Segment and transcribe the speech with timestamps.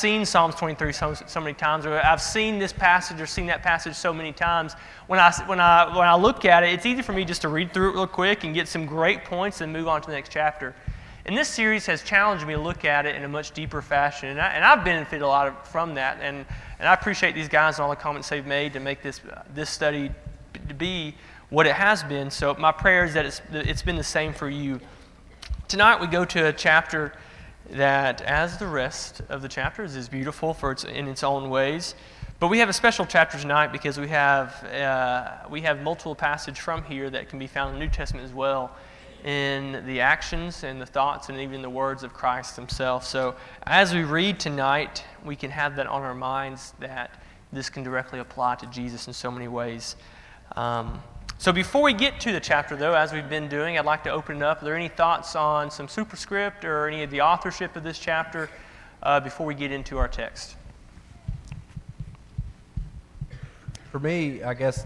[0.00, 3.62] seen Psalms 23 so, so many times, or I've seen this passage or seen that
[3.62, 4.74] passage so many times.
[5.06, 7.48] When I, when, I, when I look at it, it's easy for me just to
[7.48, 10.14] read through it real quick and get some great points and move on to the
[10.14, 10.74] next chapter.
[11.26, 14.30] And this series has challenged me to look at it in a much deeper fashion.
[14.30, 16.18] And, I, and I've benefited a lot of, from that.
[16.22, 16.46] And,
[16.78, 19.42] and I appreciate these guys and all the comments they've made to make this, uh,
[19.54, 20.10] this study
[20.68, 21.14] to be
[21.50, 22.30] what it has been.
[22.30, 24.80] So my prayer is that it's, it's been the same for you.
[25.68, 27.12] Tonight we go to a chapter
[27.72, 31.94] that, as the rest of the chapters, is beautiful for its, in its own ways.
[32.38, 36.58] But we have a special chapter tonight because we have, uh, we have multiple passages
[36.58, 38.74] from here that can be found in the New Testament as well
[39.24, 43.04] in the actions and the thoughts and even the words of Christ himself.
[43.04, 47.82] So as we read tonight, we can have that on our minds that this can
[47.82, 49.96] directly apply to Jesus in so many ways.
[50.56, 51.02] Um,
[51.40, 54.10] so before we get to the chapter, though, as we've been doing, I'd like to
[54.10, 54.60] open it up.
[54.60, 58.50] Are there any thoughts on some superscript or any of the authorship of this chapter
[59.02, 60.56] uh, before we get into our text?
[63.90, 64.84] For me, I guess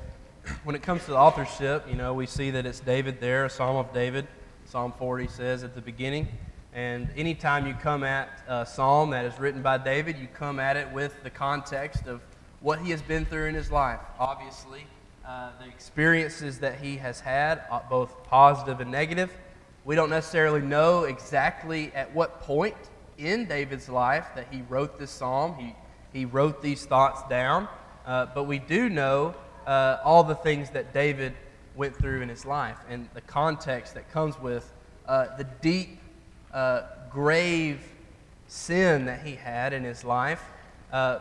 [0.63, 3.51] when it comes to the authorship, you know, we see that it's David there, a
[3.51, 4.29] Psalm of David.
[4.65, 6.29] Psalm 40 says at the beginning.
[6.73, 10.77] And anytime you come at a psalm that is written by David, you come at
[10.77, 12.21] it with the context of
[12.61, 13.99] what he has been through in his life.
[14.21, 14.87] Obviously,
[15.27, 19.33] uh, the experiences that he has had, uh, both positive and negative.
[19.87, 22.77] We don't necessarily know exactly at what point
[23.17, 25.55] in David's life that he wrote this psalm.
[25.55, 25.75] He,
[26.13, 27.69] he wrote these thoughts down.
[28.05, 29.35] Uh, but we do know
[29.67, 31.33] uh, all the things that David
[31.75, 34.71] went through in his life and the context that comes with
[35.09, 36.01] uh, the deep,
[37.11, 37.81] grave
[38.47, 40.43] sin that he had in his life.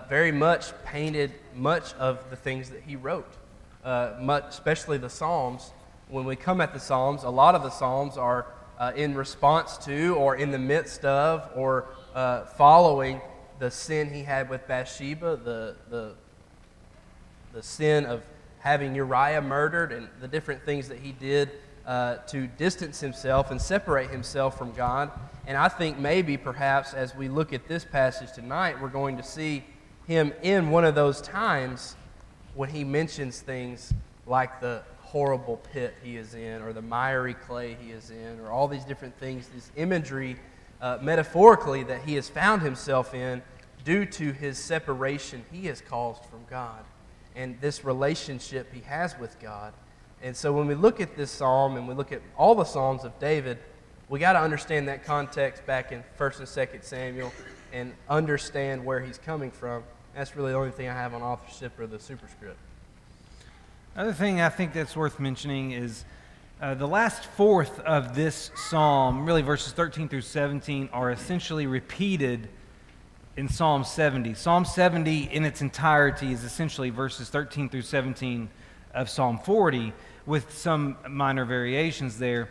[0.09, 3.37] very much painted much of the things that he wrote
[3.83, 5.71] uh, much, especially the Psalms.
[6.09, 8.47] When we come at the Psalms, a lot of the Psalms are
[8.79, 13.21] uh, in response to, or in the midst of, or uh, following
[13.59, 16.15] the sin he had with Bathsheba, the, the,
[17.53, 18.23] the sin of
[18.59, 21.49] having Uriah murdered, and the different things that he did
[21.85, 25.11] uh, to distance himself and separate himself from God.
[25.45, 29.23] And I think maybe, perhaps, as we look at this passage tonight, we're going to
[29.23, 29.63] see
[30.07, 31.95] him in one of those times
[32.55, 33.93] when he mentions things
[34.25, 38.49] like the horrible pit he is in, or the miry clay he is in, or
[38.49, 40.37] all these different things, this imagery
[40.81, 43.41] uh, metaphorically that he has found himself in
[43.83, 46.83] due to his separation he has caused from God
[47.35, 49.73] and this relationship he has with God.
[50.21, 53.03] And so when we look at this psalm and we look at all the psalms
[53.03, 53.57] of David,
[54.09, 57.33] we got to understand that context back in 1st and 2nd Samuel
[57.71, 59.83] and understand where he's coming from.
[60.15, 62.57] That's really the only thing I have on authorship or the superscript.
[63.95, 66.05] Another thing I think that's worth mentioning is
[66.61, 72.47] uh, the last fourth of this psalm, really verses 13 through 17, are essentially repeated
[73.37, 74.35] in Psalm 70.
[74.35, 78.49] Psalm 70 in its entirety is essentially verses 13 through 17
[78.93, 79.93] of Psalm 40
[80.27, 82.49] with some minor variations there.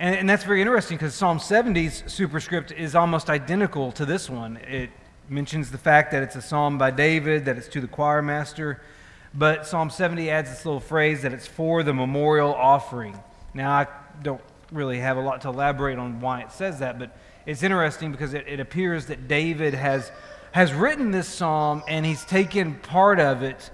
[0.00, 4.56] And, and that's very interesting because Psalm 70's superscript is almost identical to this one.
[4.68, 4.90] It
[5.28, 8.80] mentions the fact that it's a psalm by David, that it's to the choir master.
[9.32, 13.18] But Psalm 70 adds this little phrase that it's for the memorial offering.
[13.52, 13.86] Now, I
[14.22, 14.40] don't
[14.70, 18.32] really have a lot to elaborate on why it says that, but it's interesting because
[18.34, 20.10] it, it appears that David has,
[20.52, 23.70] has written this psalm and he's taken part of it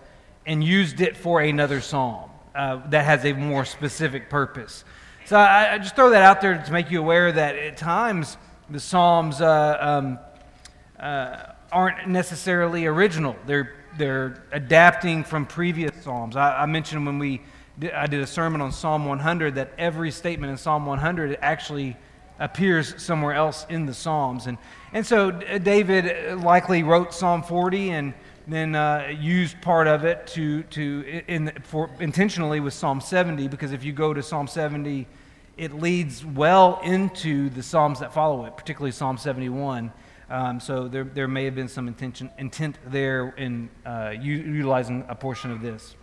[0.47, 4.85] and used it for another psalm uh, that has a more specific purpose.
[5.27, 8.37] So I, I, just throw that out there to make you aware that at times
[8.69, 10.19] the psalms uh, um,
[11.01, 13.35] uh, aren't necessarily original.
[13.47, 16.37] They're, they're adapting from previous Psalms.
[16.37, 17.41] I, I mentioned when we
[17.79, 21.97] did, I did a sermon on Psalm 100 that every statement in Psalm 100 actually
[22.39, 24.47] appears somewhere else in the Psalms.
[24.47, 24.59] And,
[24.93, 28.15] and so David likely wrote Psalm 40 and
[28.49, 33.73] then uh, used part of it to, to in, for, intentionally with Psalm 70 because
[33.73, 35.07] if you go to Psalm 70,
[35.57, 39.93] it leads well into the Psalms that follow it, particularly Psalm 71.
[40.31, 45.05] Um, so there, there may have been some intention, intent there in uh, u- utilizing
[45.09, 45.97] a portion of this.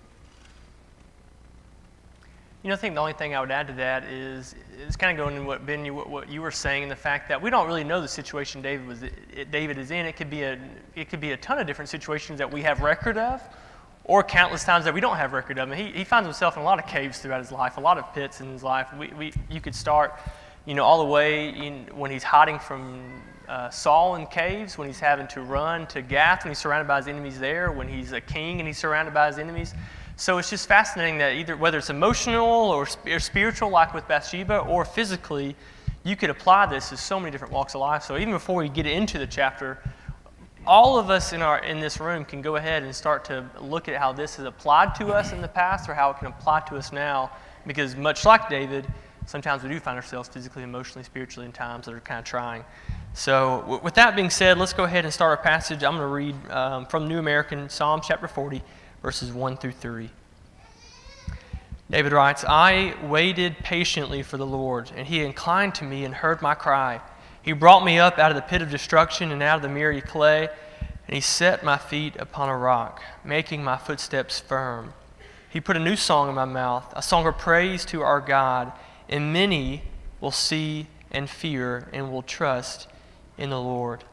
[2.62, 4.54] You know, I think the only thing I would add to that is,
[4.86, 6.96] it's kind of going to what Ben, you, what, what you were saying, and the
[6.98, 9.02] fact that we don't really know the situation David was,
[9.50, 10.06] David is in.
[10.06, 10.60] It could be a,
[10.94, 13.42] it could be a ton of different situations that we have record of,
[14.04, 15.72] or countless times that we don't have record of.
[15.72, 18.14] He, he finds himself in a lot of caves throughout his life, a lot of
[18.14, 18.90] pits in his life.
[19.00, 20.20] We, we, you could start,
[20.66, 24.88] you know, all the way in, when he's hiding from uh, Saul in caves, when
[24.88, 28.12] he's having to run to Gath, when he's surrounded by his enemies there, when he's
[28.12, 29.74] a king and he's surrounded by his enemies.
[30.18, 34.58] So it's just fascinating that either whether it's emotional or, or spiritual, like with Bathsheba,
[34.60, 35.56] or physically,
[36.04, 38.04] you could apply this to so many different walks of life.
[38.04, 39.78] So even before we get into the chapter,
[40.66, 43.88] all of us in, our, in this room can go ahead and start to look
[43.88, 46.62] at how this has applied to us in the past or how it can apply
[46.62, 47.32] to us now.
[47.66, 48.88] Because much like David,
[49.26, 52.64] sometimes we do find ourselves physically, emotionally, spiritually in times that are kind of trying.
[53.18, 55.84] So, w- with that being said, let's go ahead and start our passage.
[55.84, 58.62] I'm going to read um, from New American, Psalm chapter 40,
[59.02, 60.12] verses 1 through 3.
[61.90, 66.44] David writes, I waited patiently for the Lord, and he inclined to me and heard
[66.44, 67.02] my cry.
[67.42, 70.00] He brought me up out of the pit of destruction and out of the miry
[70.00, 70.48] clay,
[71.08, 74.94] and he set my feet upon a rock, making my footsteps firm.
[75.50, 78.74] He put a new song in my mouth, a song of praise to our God,
[79.10, 79.82] and many
[80.22, 82.88] will see and fear and will trust
[83.38, 84.04] in the Lord.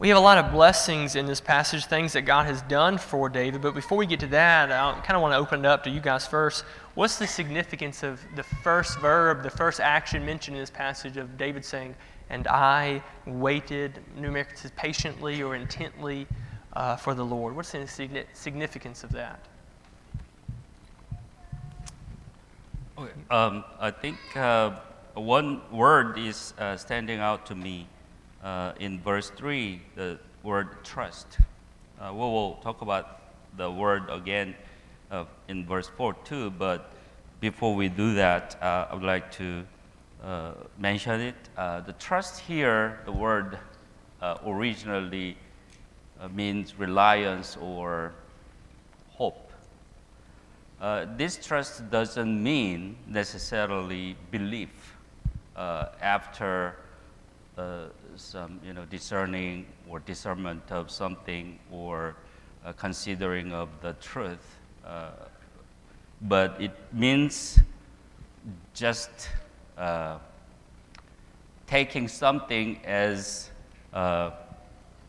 [0.00, 3.28] We have a lot of blessings in this passage, things that God has done for
[3.28, 3.60] David.
[3.60, 5.90] But before we get to that, I kind of want to open it up to
[5.90, 6.64] you guys first.
[6.94, 11.36] What's the significance of the first verb, the first action mentioned in this passage of
[11.36, 11.94] David saying,
[12.30, 16.26] And I waited, New American says, patiently or intently
[16.72, 17.54] uh, for the Lord?
[17.54, 17.86] What's the
[18.32, 19.40] significance of that?
[23.30, 24.76] Um, I think uh,
[25.12, 27.86] one word is uh, standing out to me
[28.42, 31.38] uh, in verse 3, the word trust.
[32.00, 33.20] Uh, we will talk about
[33.56, 34.54] the word again
[35.10, 36.92] uh, in verse 4 too, but
[37.40, 39.64] before we do that, uh, I would like to
[40.22, 41.34] uh, mention it.
[41.56, 43.58] Uh, the trust here, the word
[44.46, 45.36] originally
[46.34, 48.12] means reliance or
[49.08, 49.50] hope.
[51.16, 54.94] this trust doesn't mean necessarily belief
[55.56, 56.76] after
[58.16, 62.16] some you know discerning or discernment of something or
[62.64, 65.10] uh, considering of the truth, uh,
[66.22, 67.58] but it means
[68.74, 69.30] just
[69.78, 70.18] uh,
[71.66, 73.50] taking something as
[73.92, 74.30] uh,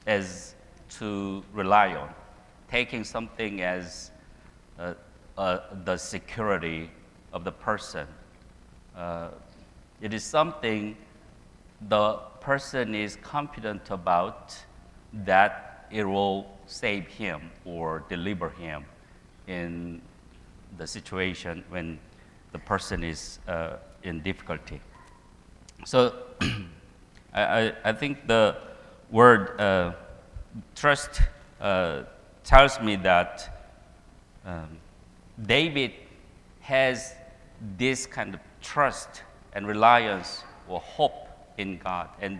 [0.07, 0.55] as
[0.89, 2.09] to rely on,
[2.69, 4.11] taking something as
[4.79, 4.93] uh,
[5.37, 6.89] uh, the security
[7.33, 8.07] of the person.
[10.01, 10.97] it is something
[11.89, 14.57] the person is confident about
[15.13, 18.83] that it will save him or deliver him
[19.47, 20.01] in
[20.77, 21.99] the situation when
[22.51, 24.81] the person is uh, in difficulty.
[25.85, 26.15] So
[27.33, 28.57] I, I, think the
[29.09, 29.93] word uh,
[30.75, 31.21] trust
[31.59, 32.03] uh,
[32.43, 33.77] tells me that
[34.45, 34.77] um,
[35.45, 35.91] David
[36.61, 37.13] has
[37.77, 39.23] this kind of trust
[39.53, 42.09] and reliance or hope in God.
[42.21, 42.39] And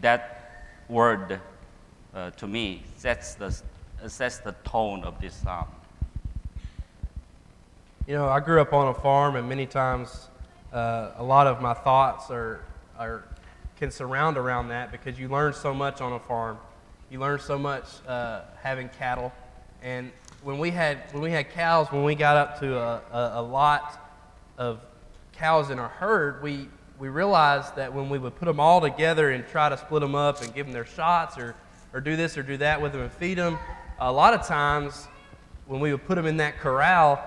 [0.00, 1.40] that word
[2.14, 3.56] uh, to me sets the,
[4.06, 5.68] sets the tone of this psalm.
[8.06, 10.28] You know, I grew up on a farm, and many times
[10.72, 12.64] uh, a lot of my thoughts are,
[12.98, 13.24] are,
[13.78, 16.58] can surround around that because you learn so much on a farm.
[17.10, 19.32] You learn so much uh, having cattle.
[19.82, 20.10] And
[20.42, 23.42] when we, had, when we had cows, when we got up to a, a, a
[23.42, 24.10] lot
[24.56, 24.80] of
[25.32, 26.68] cows in our herd, we,
[26.98, 30.14] we realized that when we would put them all together and try to split them
[30.14, 31.54] up and give them their shots or,
[31.92, 33.58] or do this or do that with them and feed them,
[34.00, 35.06] a lot of times
[35.66, 37.22] when we would put them in that corral,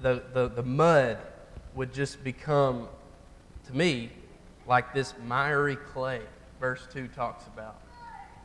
[0.00, 1.18] the, the, the mud
[1.74, 2.88] would just become,
[3.66, 4.10] to me,
[4.66, 6.22] like this miry clay,
[6.58, 7.76] verse 2 talks about.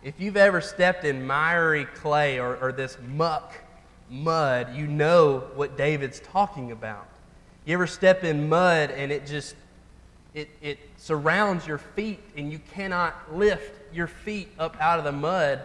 [0.03, 3.53] If you've ever stepped in miry clay or, or this muck,
[4.09, 7.07] mud, you know what David's talking about.
[7.65, 9.55] You ever step in mud and it just
[10.33, 15.11] it, it surrounds your feet and you cannot lift your feet up out of the
[15.11, 15.61] mud.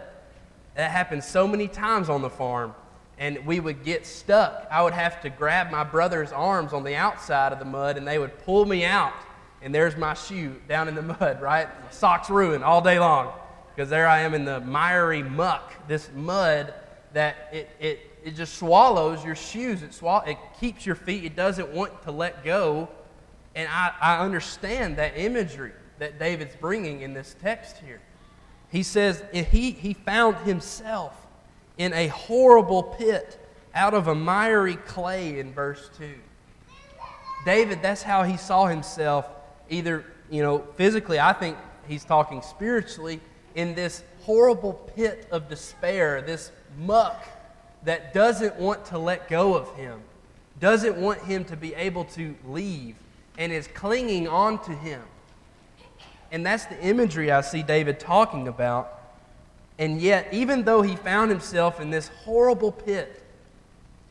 [0.75, 2.75] That happens so many times on the farm.
[3.17, 4.67] And we would get stuck.
[4.69, 8.07] I would have to grab my brother's arms on the outside of the mud and
[8.07, 9.13] they would pull me out.
[9.61, 11.67] And there's my shoe down in the mud, right?
[11.91, 13.33] Socks ruined all day long
[13.73, 16.73] because there I am in the miry muck, this mud
[17.13, 19.81] that it, it, it just swallows your shoes.
[19.81, 21.23] It, swall- it keeps your feet.
[21.23, 22.89] It doesn't want to let go
[23.57, 27.99] and I, I understand that imagery that David's bringing in this text here.
[28.71, 31.25] He says he, he found himself
[31.79, 36.13] in a horrible pit out of a miry clay in verse 2.
[37.45, 39.27] David, that's how he saw himself,
[39.71, 43.19] either, you know, physically, I think he's talking spiritually,
[43.55, 47.25] in this horrible pit of despair, this muck
[47.85, 49.99] that doesn't want to let go of him,
[50.59, 52.95] doesn't want him to be able to leave
[53.37, 55.01] and is clinging on to him.
[56.31, 58.93] And that's the imagery I see David talking about.
[59.79, 63.23] And yet, even though he found himself in this horrible pit,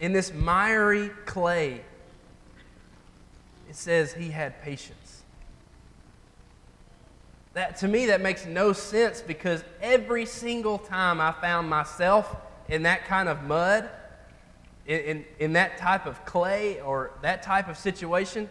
[0.00, 1.80] in this miry clay,
[3.68, 5.22] it says he had patience.
[7.54, 12.36] that to me that makes no sense because every single time I found myself
[12.68, 13.88] in that kind of mud,
[14.86, 18.48] in, in, in that type of clay or that type of situation,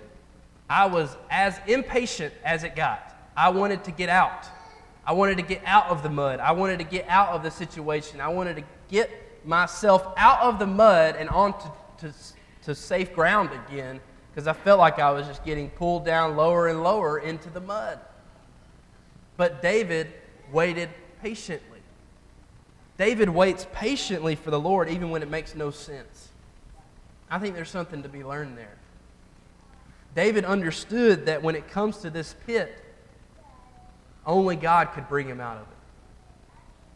[0.69, 3.13] I was as impatient as it got.
[3.37, 4.45] I wanted to get out.
[5.05, 6.39] I wanted to get out of the mud.
[6.39, 8.19] I wanted to get out of the situation.
[8.19, 9.09] I wanted to get
[9.45, 11.67] myself out of the mud and onto
[11.99, 12.13] to,
[12.63, 13.99] to safe ground again
[14.31, 17.61] because I felt like I was just getting pulled down lower and lower into the
[17.61, 17.99] mud.
[19.37, 20.11] But David
[20.51, 20.89] waited
[21.21, 21.79] patiently.
[22.97, 26.29] David waits patiently for the Lord even when it makes no sense.
[27.29, 28.77] I think there's something to be learned there.
[30.15, 32.81] David understood that when it comes to this pit,
[34.25, 35.77] only God could bring him out of it.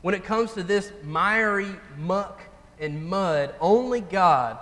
[0.01, 2.41] When it comes to this miry muck
[2.79, 4.57] and mud, only God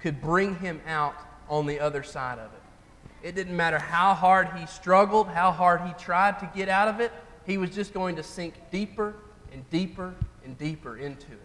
[0.00, 1.14] could bring him out
[1.48, 3.28] on the other side of it.
[3.28, 7.00] It didn't matter how hard he struggled, how hard he tried to get out of
[7.00, 7.12] it,
[7.46, 9.14] he was just going to sink deeper
[9.52, 10.14] and deeper
[10.44, 11.40] and deeper into it.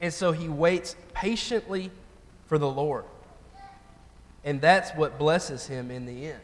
[0.00, 1.90] And so he waits patiently
[2.46, 3.04] for the Lord.
[4.44, 6.40] And that's what blesses him in the end.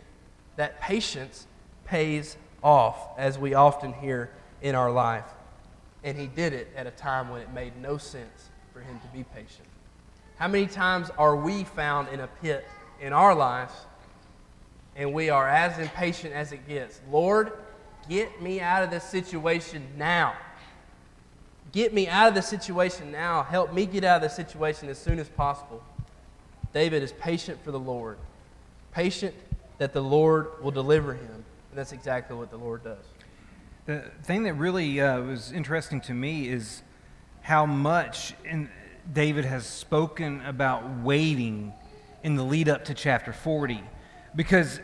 [0.56, 1.46] That patience
[1.84, 4.30] pays off, as we often hear
[4.62, 5.24] in our life.
[6.04, 9.08] And he did it at a time when it made no sense for him to
[9.08, 9.66] be patient.
[10.36, 12.64] How many times are we found in a pit
[13.00, 13.72] in our lives
[14.94, 17.00] and we are as impatient as it gets?
[17.10, 17.52] Lord,
[18.08, 20.34] get me out of this situation now.
[21.72, 23.42] Get me out of this situation now.
[23.42, 25.82] Help me get out of this situation as soon as possible.
[26.78, 28.18] David is patient for the Lord,
[28.92, 29.34] patient
[29.78, 31.32] that the Lord will deliver him.
[31.32, 33.04] And that's exactly what the Lord does.
[33.86, 36.84] The thing that really uh, was interesting to me is
[37.40, 38.70] how much in,
[39.12, 41.72] David has spoken about waiting
[42.22, 43.82] in the lead up to chapter 40.
[44.36, 44.78] Because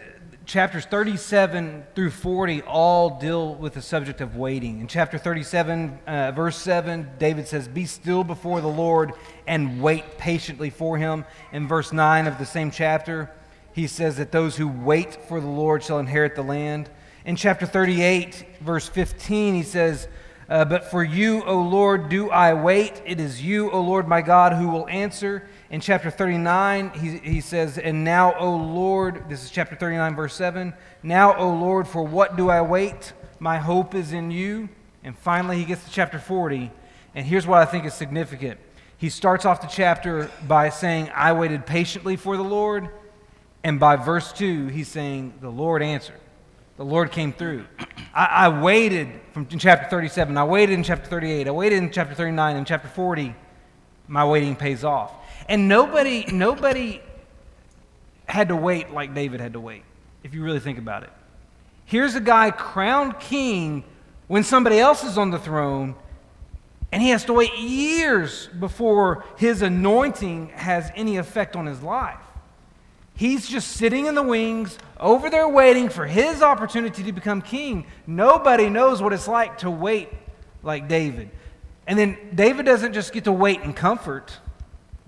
[0.46, 4.80] chapters 37 through 40 all deal with the subject of waiting.
[4.80, 9.12] In chapter 37, uh, verse 7, David says, Be still before the Lord
[9.46, 11.24] and wait patiently for him.
[11.52, 13.30] In verse 9 of the same chapter,
[13.72, 16.88] he says that those who wait for the Lord shall inherit the land.
[17.24, 20.08] In chapter 38, verse 15, he says,
[20.48, 23.00] uh, But for you, O Lord, do I wait.
[23.06, 25.48] It is you, O Lord my God, who will answer.
[25.70, 30.34] In chapter 39, he, he says, And now, O Lord, this is chapter 39, verse
[30.34, 30.74] 7.
[31.02, 33.12] Now, O Lord, for what do I wait?
[33.38, 34.68] My hope is in you.
[35.02, 36.70] And finally, he gets to chapter 40.
[37.14, 38.58] And here's what I think is significant.
[38.98, 42.88] He starts off the chapter by saying, I waited patiently for the Lord.
[43.62, 46.20] And by verse 2, he's saying, The Lord answered.
[46.76, 47.64] The Lord came through.
[48.14, 50.36] I, I waited from chapter 37.
[50.36, 51.48] I waited in chapter 38.
[51.48, 52.56] I waited in chapter 39.
[52.56, 53.34] In chapter 40,
[54.06, 55.12] my waiting pays off.
[55.48, 57.00] And nobody, nobody
[58.26, 59.82] had to wait like David had to wait,
[60.22, 61.10] if you really think about it.
[61.84, 63.84] Here's a guy crowned king
[64.26, 65.94] when somebody else is on the throne,
[66.94, 72.20] and he has to wait years before his anointing has any effect on his life.
[73.16, 77.86] He's just sitting in the wings, over there waiting for his opportunity to become king.
[78.06, 80.08] Nobody knows what it's like to wait
[80.62, 81.30] like David.
[81.88, 84.38] And then David doesn't just get to wait in comfort,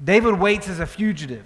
[0.03, 1.45] David waits as a fugitive,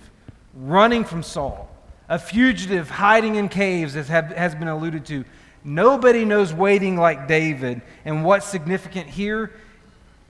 [0.55, 1.69] running from Saul,
[2.09, 5.23] a fugitive hiding in caves, as have, has been alluded to.
[5.63, 7.83] Nobody knows waiting like David.
[8.07, 9.53] And what's significant here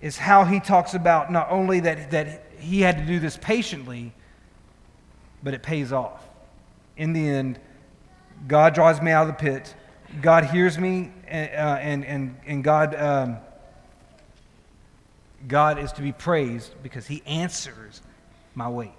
[0.01, 4.13] is how he talks about not only that, that he had to do this patiently,
[5.43, 6.27] but it pays off.
[6.97, 7.59] In the end,
[8.47, 9.75] God draws me out of the pit.
[10.23, 13.39] God hears me, and, uh, and, and, and God, um,
[15.47, 18.03] God is to be praised because he answers
[18.55, 18.93] my wait.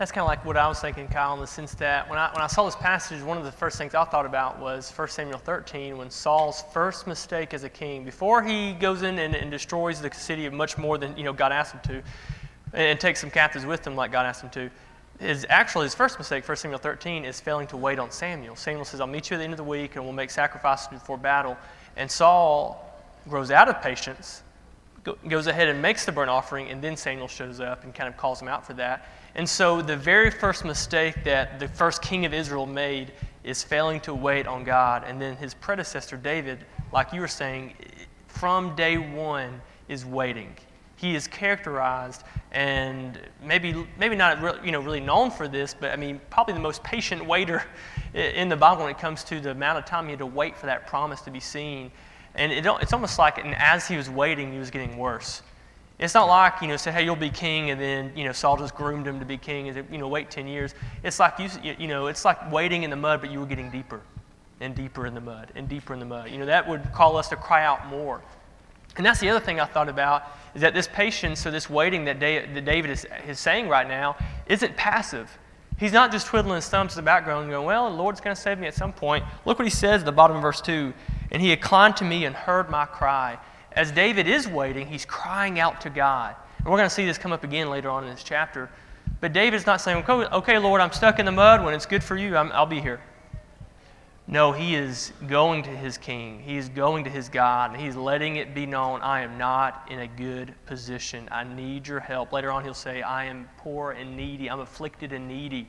[0.00, 2.32] That's kind of like what I was thinking, Kyle, in the sense that when I,
[2.32, 5.08] when I saw this passage, one of the first things I thought about was 1
[5.08, 9.50] Samuel 13, when Saul's first mistake as a king, before he goes in and, and
[9.50, 11.92] destroys the city of much more than you know God asked him to,
[12.72, 14.70] and, and takes some captives with him like God asked him to,
[15.22, 18.56] is actually his first mistake, 1 Samuel 13, is failing to wait on Samuel.
[18.56, 20.88] Samuel says, I'll meet you at the end of the week and we'll make sacrifices
[20.88, 21.58] before battle.
[21.98, 22.90] And Saul
[23.28, 24.44] grows out of patience,
[25.28, 28.16] goes ahead and makes the burnt offering, and then Samuel shows up and kind of
[28.16, 29.06] calls him out for that.
[29.34, 33.12] And so the very first mistake that the first king of Israel made
[33.44, 35.04] is failing to wait on God.
[35.06, 37.74] And then his predecessor, David, like you were saying,
[38.26, 40.54] from day one is waiting.
[40.96, 45.92] He is characterized and maybe maybe not re- you know really known for this but
[45.92, 47.62] i mean probably the most patient waiter
[48.12, 50.56] in the bible when it comes to the amount of time he had to wait
[50.56, 51.92] for that promise to be seen.
[52.34, 55.42] And it, it's almost like and as he was waiting he was getting worse
[56.00, 58.56] it's not like you know say hey you'll be king and then you know saul
[58.56, 61.48] just groomed him to be king and you know wait 10 years it's like you
[61.78, 64.00] you know it's like waiting in the mud but you were getting deeper
[64.60, 66.30] and deeper in the mud and deeper in the mud.
[66.30, 68.20] You know, that would call us to cry out more.
[68.96, 72.04] And that's the other thing I thought about is that this patience or this waiting
[72.04, 74.16] that, David is, is saying right now
[74.46, 75.38] isn't passive.
[75.78, 78.36] He's not just twiddling his thumbs in the background and going, Well, the Lord's going
[78.36, 79.24] to save me at some point.
[79.46, 80.92] Look what he says at the bottom of verse 2
[81.30, 83.38] And he inclined to me and heard my cry.
[83.72, 86.34] As David is waiting, he's crying out to God.
[86.58, 88.68] And we're going to see this come up again later on in this chapter.
[89.20, 91.64] But David's not saying, Okay, Lord, I'm stuck in the mud.
[91.64, 93.00] When it's good for you, i will be here.
[94.26, 96.40] No, he is going to his king.
[96.40, 99.88] He is going to his God, and he's letting it be known I am not
[99.90, 101.28] in a good position.
[101.32, 102.32] I need your help.
[102.32, 104.48] Later on, he'll say, I am poor and needy.
[104.48, 105.66] I'm afflicted and needy.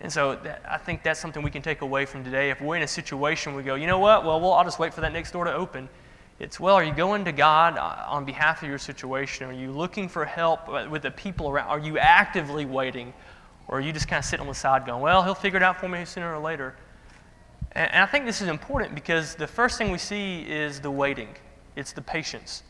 [0.00, 2.50] And so that, I think that's something we can take away from today.
[2.50, 4.24] If we're in a situation, we go, you know what?
[4.24, 5.88] Well, well, I'll just wait for that next door to open.
[6.38, 9.48] It's, well, are you going to God uh, on behalf of your situation?
[9.48, 11.68] Are you looking for help with the people around?
[11.68, 13.12] Are you actively waiting?
[13.66, 15.62] Or are you just kind of sitting on the side going, well, he'll figure it
[15.62, 16.76] out for me sooner or later?
[17.72, 20.90] And, and I think this is important because the first thing we see is the
[20.90, 21.28] waiting,
[21.76, 22.62] it's the patience.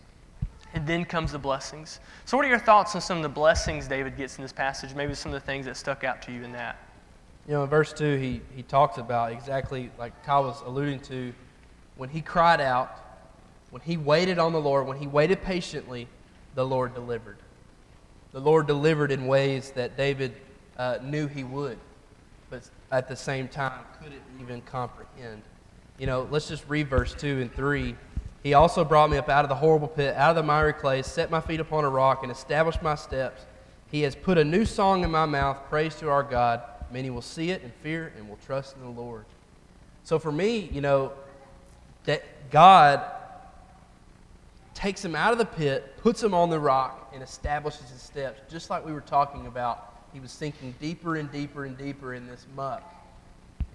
[0.75, 1.99] And then comes the blessings.
[2.27, 4.95] So, what are your thoughts on some of the blessings David gets in this passage?
[4.95, 6.77] Maybe some of the things that stuck out to you in that.
[7.47, 11.33] You know, in verse 2, he, he talks about exactly like Kyle was alluding to
[11.97, 13.08] when he cried out,
[13.71, 16.09] when he waited on the Lord, when he waited patiently,
[16.55, 17.37] the Lord delivered.
[18.33, 20.35] The Lord delivered in ways that David
[20.77, 21.79] uh, knew he would,
[22.51, 25.43] but at the same time couldn't even comprehend.
[25.99, 27.97] You know, let's just read verse 2 and 3.
[28.43, 31.03] He also brought me up out of the horrible pit, out of the miry clay,
[31.03, 33.45] set my feet upon a rock, and established my steps.
[33.91, 36.63] He has put a new song in my mouth, praise to our God.
[36.91, 39.25] Many will see it and fear and will trust in the Lord.
[40.05, 41.13] So for me, you know,
[42.05, 43.03] that God
[44.79, 48.41] takes him out of the pit, puts him on the rock, and establishes his steps,
[48.49, 49.93] just like we were talking about.
[50.13, 52.95] He was sinking deeper and deeper and deeper in this muck.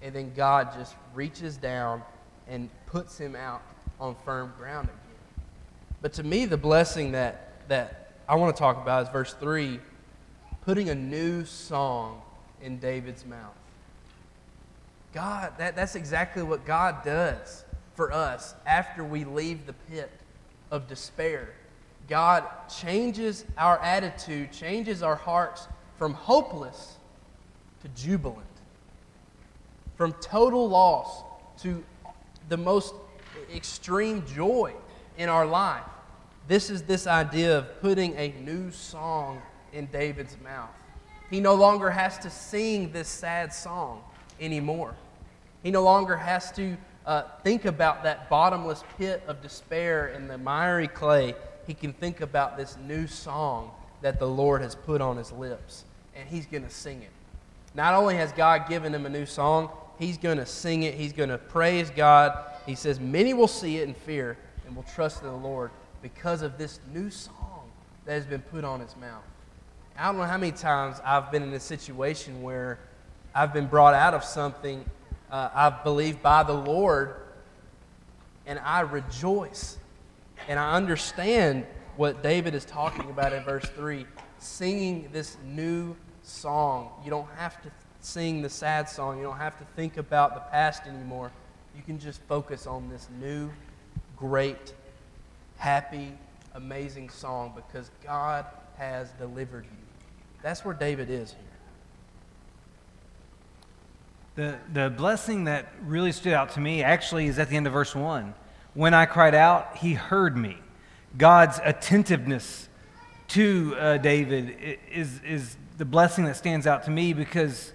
[0.00, 2.02] And then God just reaches down
[2.48, 3.60] and puts him out
[4.00, 5.44] on firm ground again.
[6.00, 9.80] But to me, the blessing that, that I want to talk about is verse 3
[10.62, 12.22] putting a new song
[12.62, 13.54] in David's mouth.
[15.12, 20.10] God, that, that's exactly what God does for us after we leave the pit
[20.74, 21.50] of despair.
[22.08, 26.96] God changes our attitude, changes our hearts from hopeless
[27.82, 28.44] to jubilant,
[29.96, 31.22] from total loss
[31.62, 31.82] to
[32.48, 32.92] the most
[33.54, 34.72] extreme joy
[35.16, 35.84] in our life.
[36.48, 39.40] This is this idea of putting a new song
[39.72, 40.70] in David's mouth.
[41.30, 44.02] He no longer has to sing this sad song
[44.40, 44.94] anymore.
[45.62, 50.38] He no longer has to uh, think about that bottomless pit of despair in the
[50.38, 51.34] miry clay.
[51.66, 55.84] He can think about this new song that the Lord has put on his lips,
[56.14, 57.10] and he's going to sing it.
[57.74, 60.94] Not only has God given him a new song, he's going to sing it.
[60.94, 62.38] He's going to praise God.
[62.66, 64.36] He says, Many will see it and fear
[64.66, 65.70] and will trust in the Lord
[66.02, 67.70] because of this new song
[68.04, 69.24] that has been put on his mouth.
[69.98, 72.78] I don't know how many times I've been in a situation where
[73.34, 74.84] I've been brought out of something
[75.34, 77.16] uh, I believe by the Lord,
[78.46, 79.78] and I rejoice.
[80.46, 81.66] And I understand
[81.96, 84.06] what David is talking about in verse 3
[84.38, 86.92] singing this new song.
[87.02, 90.40] You don't have to sing the sad song, you don't have to think about the
[90.52, 91.32] past anymore.
[91.76, 93.50] You can just focus on this new,
[94.16, 94.72] great,
[95.56, 96.12] happy,
[96.54, 100.06] amazing song because God has delivered you.
[100.42, 101.53] That's where David is here.
[104.36, 107.72] The, the blessing that really stood out to me actually is at the end of
[107.72, 108.34] verse 1.
[108.74, 110.58] When I cried out, he heard me.
[111.16, 112.68] God's attentiveness
[113.28, 117.72] to uh, David is, is the blessing that stands out to me because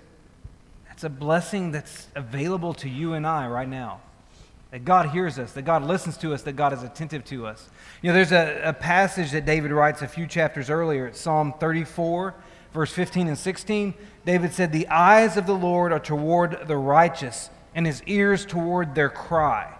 [0.92, 4.02] it's a blessing that's available to you and I right now.
[4.72, 7.70] That God hears us, that God listens to us, that God is attentive to us.
[8.02, 11.08] You know, there's a, a passage that David writes a few chapters earlier.
[11.08, 12.36] It's Psalm 34
[12.74, 13.94] verse 15 and 16,
[14.30, 18.94] David said, The eyes of the Lord are toward the righteous, and his ears toward
[18.94, 19.76] their cry.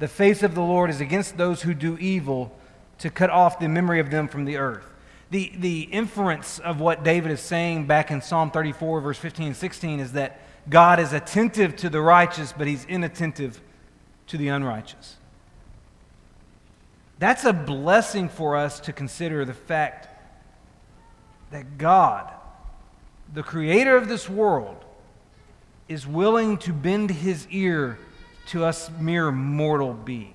[0.00, 2.54] The face of the Lord is against those who do evil,
[2.98, 4.84] to cut off the memory of them from the earth.
[5.30, 9.56] The, the inference of what David is saying back in Psalm 34, verse 15 and
[9.56, 13.62] 16, is that God is attentive to the righteous, but he's inattentive
[14.26, 15.16] to the unrighteous.
[17.18, 20.08] That's a blessing for us to consider the fact
[21.50, 22.30] that God,
[23.34, 24.84] the creator of this world,
[25.88, 27.98] is willing to bend his ear
[28.48, 30.32] to us mere mortal beings.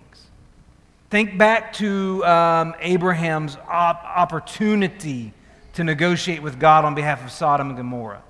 [1.10, 5.34] Think back to um, Abraham's op- opportunity
[5.74, 8.24] to negotiate with God on behalf of Sodom and Gomorrah.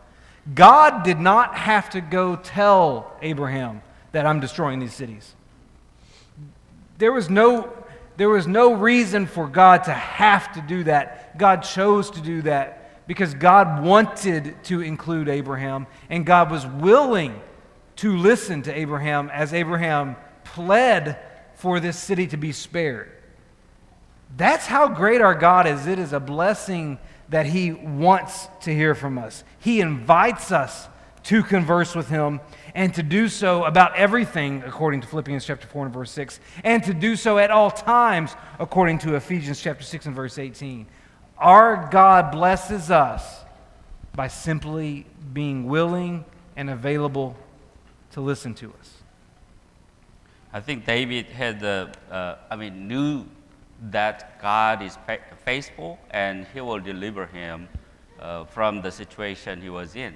[0.56, 5.36] God did not have to go tell Abraham that I'm destroying these cities.
[6.97, 7.71] There was no,
[8.17, 11.38] there was no reason for God to have to do that.
[11.38, 17.41] God chose to do that because God wanted to include Abraham, and God was willing
[17.97, 21.19] to listen to Abraham as Abraham pled
[21.55, 23.11] for this city to be spared.
[24.37, 25.87] That's how great our God is.
[25.87, 29.43] It is a blessing that He wants to hear from us.
[29.59, 30.87] He invites us
[31.23, 32.39] to converse with Him
[32.73, 36.83] and to do so about everything, according to Philippians chapter 4 and verse 6, and
[36.83, 40.87] to do so at all times, according to Ephesians chapter 6 and verse 18.
[41.41, 43.41] Our God blesses us
[44.13, 46.23] by simply being willing
[46.56, 47.36] and available
[48.12, 49.01] to listen to us.
[50.54, 53.25] I think David had the, uh, I mean, knew
[53.89, 54.99] that God is
[55.43, 57.67] faithful and he will deliver him
[58.19, 60.13] uh, from the situation he was in.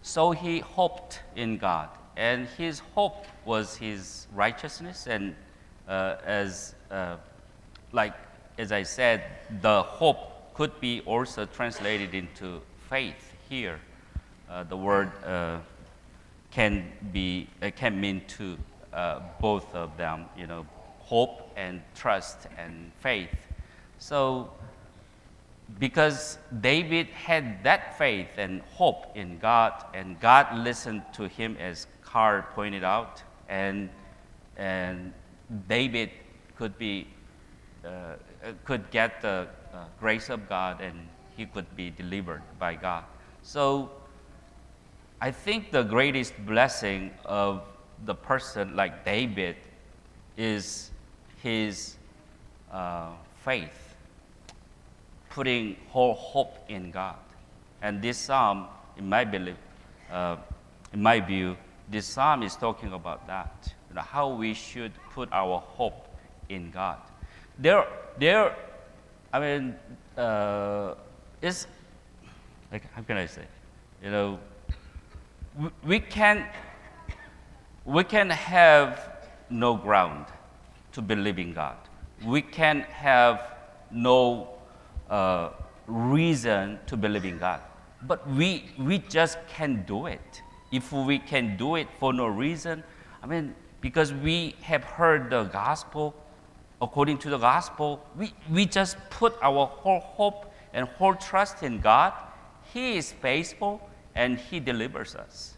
[0.00, 5.06] So he hoped in God, and his hope was his righteousness.
[5.06, 5.34] And
[5.86, 7.16] uh, as, uh,
[7.92, 8.14] like
[8.58, 9.24] as I said,
[9.60, 13.80] the hope could be also translated into faith here.
[14.48, 15.58] Uh, the word uh,
[16.50, 18.56] can be uh, can mean to
[18.92, 20.26] uh, both of them.
[20.38, 20.66] You know,
[21.00, 23.34] hope and trust and faith.
[23.98, 24.50] So
[25.78, 31.86] because David had that faith and hope in God, and God listened to him, as
[32.02, 33.88] Carl pointed out, and,
[34.56, 35.12] and
[35.68, 36.10] David
[36.56, 37.06] could, be,
[37.84, 38.14] uh,
[38.64, 43.04] could get the uh, grace of God and he could be delivered by God.
[43.42, 43.90] So
[45.20, 47.62] I think the greatest blessing of
[48.04, 49.56] the person like David
[50.36, 50.90] is
[51.42, 51.96] his
[52.70, 53.10] uh,
[53.44, 53.94] faith
[55.30, 57.16] putting whole hope in God.
[57.82, 59.56] And this psalm, in my belief,
[60.10, 60.36] uh,
[60.92, 61.56] in my view,
[61.90, 63.74] this psalm is talking about that.
[63.88, 66.06] You know, how we should put our hope
[66.48, 66.98] in God.
[67.58, 67.86] There,
[68.18, 68.56] there,
[69.32, 69.74] I mean,
[70.16, 70.94] uh,
[71.40, 71.66] it's
[72.72, 73.44] like how can I say?
[74.02, 74.38] You know,
[75.84, 76.46] we, can
[77.84, 79.18] we can have
[79.50, 80.26] no ground
[80.92, 81.76] to believe in God.
[82.24, 83.52] We can have
[83.90, 84.48] no
[85.10, 85.50] uh,
[85.86, 87.60] reason to believe in God.
[88.02, 90.42] But we, we just can't do it.
[90.72, 92.82] If we can do it for no reason,
[93.22, 96.14] I mean, because we have heard the gospel,
[96.80, 101.80] according to the gospel, we, we just put our whole hope and whole trust in
[101.80, 102.12] God.
[102.72, 103.80] He is faithful
[104.14, 105.54] and He delivers us.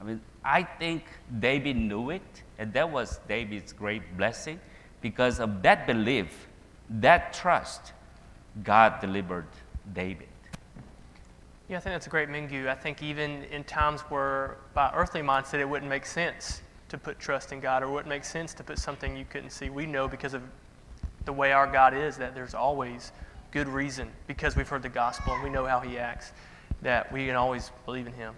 [0.00, 1.04] I mean, I think
[1.40, 4.60] David knew it, and that was David's great blessing.
[5.00, 6.48] Because of that belief,
[6.88, 7.92] that trust,
[8.62, 9.46] God delivered
[9.94, 10.28] David.
[11.68, 12.68] Yeah, I think that's a great Mingu.
[12.68, 16.62] I think even in times where, by earthly mindset, it wouldn't make sense
[16.94, 19.68] to put trust in God or wouldn't make sense to put something you couldn't see,
[19.68, 20.42] we know because of
[21.24, 23.10] the way our God is that there's always
[23.50, 26.32] good reason because we've heard the gospel and we know how He acts
[26.82, 28.34] that we can always believe in Him.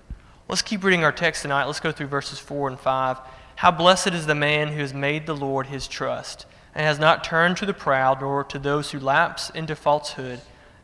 [0.48, 1.64] Let's keep reading our text tonight.
[1.64, 3.18] Let's go through verses 4 and 5.
[3.56, 7.24] How blessed is the man who has made the Lord his trust and has not
[7.24, 10.40] turned to the proud nor to those who lapse into falsehood.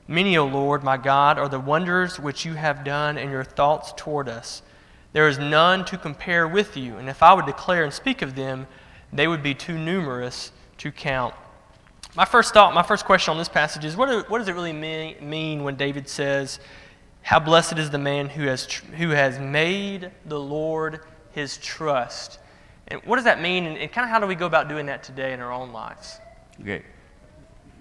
[0.06, 3.94] Many, O Lord, my God, are the wonders which you have done and your thoughts
[3.96, 4.62] toward us.
[5.12, 8.34] There is none to compare with you, and if I would declare and speak of
[8.34, 8.66] them,
[9.12, 11.34] they would be too numerous to count.
[12.14, 14.54] My first thought, my first question on this passage is what, do, what does it
[14.54, 16.60] really mean, mean when David says,
[17.22, 21.00] How blessed is the man who has, tr- who has made the Lord
[21.32, 22.38] his trust?
[22.88, 24.86] And what does that mean, and, and kind of how do we go about doing
[24.86, 26.18] that today in our own lives?
[26.60, 26.82] Okay,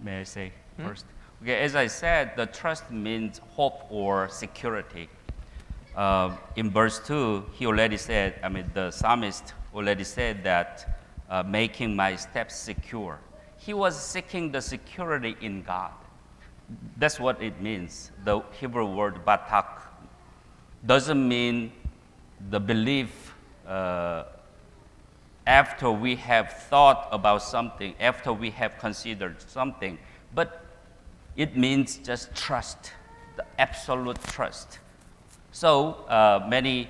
[0.02, 0.86] may I say hmm?
[0.86, 1.06] first?
[1.42, 5.10] Okay, as I said, the trust means hope or security.
[5.96, 11.00] Uh, in verse 2, he already said, I mean, the psalmist already said that
[11.30, 13.20] uh, making my steps secure.
[13.58, 15.92] He was seeking the security in God.
[16.98, 18.12] That's what it means.
[18.24, 19.82] The Hebrew word batak
[20.86, 21.72] doesn't mean
[22.50, 23.36] the belief
[23.68, 24.24] uh,
[25.46, 29.98] after we have thought about something, after we have considered something,
[30.34, 30.66] but
[31.36, 32.94] it means just trust,
[33.36, 34.80] the absolute trust.
[35.52, 36.90] So uh, many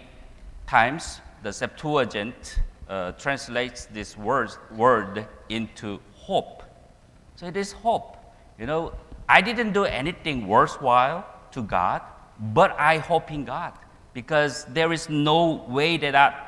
[0.68, 6.64] times the Septuagint uh, translates this word, word into hope.
[7.36, 8.18] So it is hope.
[8.60, 8.94] You know,
[9.28, 12.04] I didn't do anything worthwhile to God,
[12.40, 13.74] but I hope in God
[14.14, 16.46] because there is no way that I,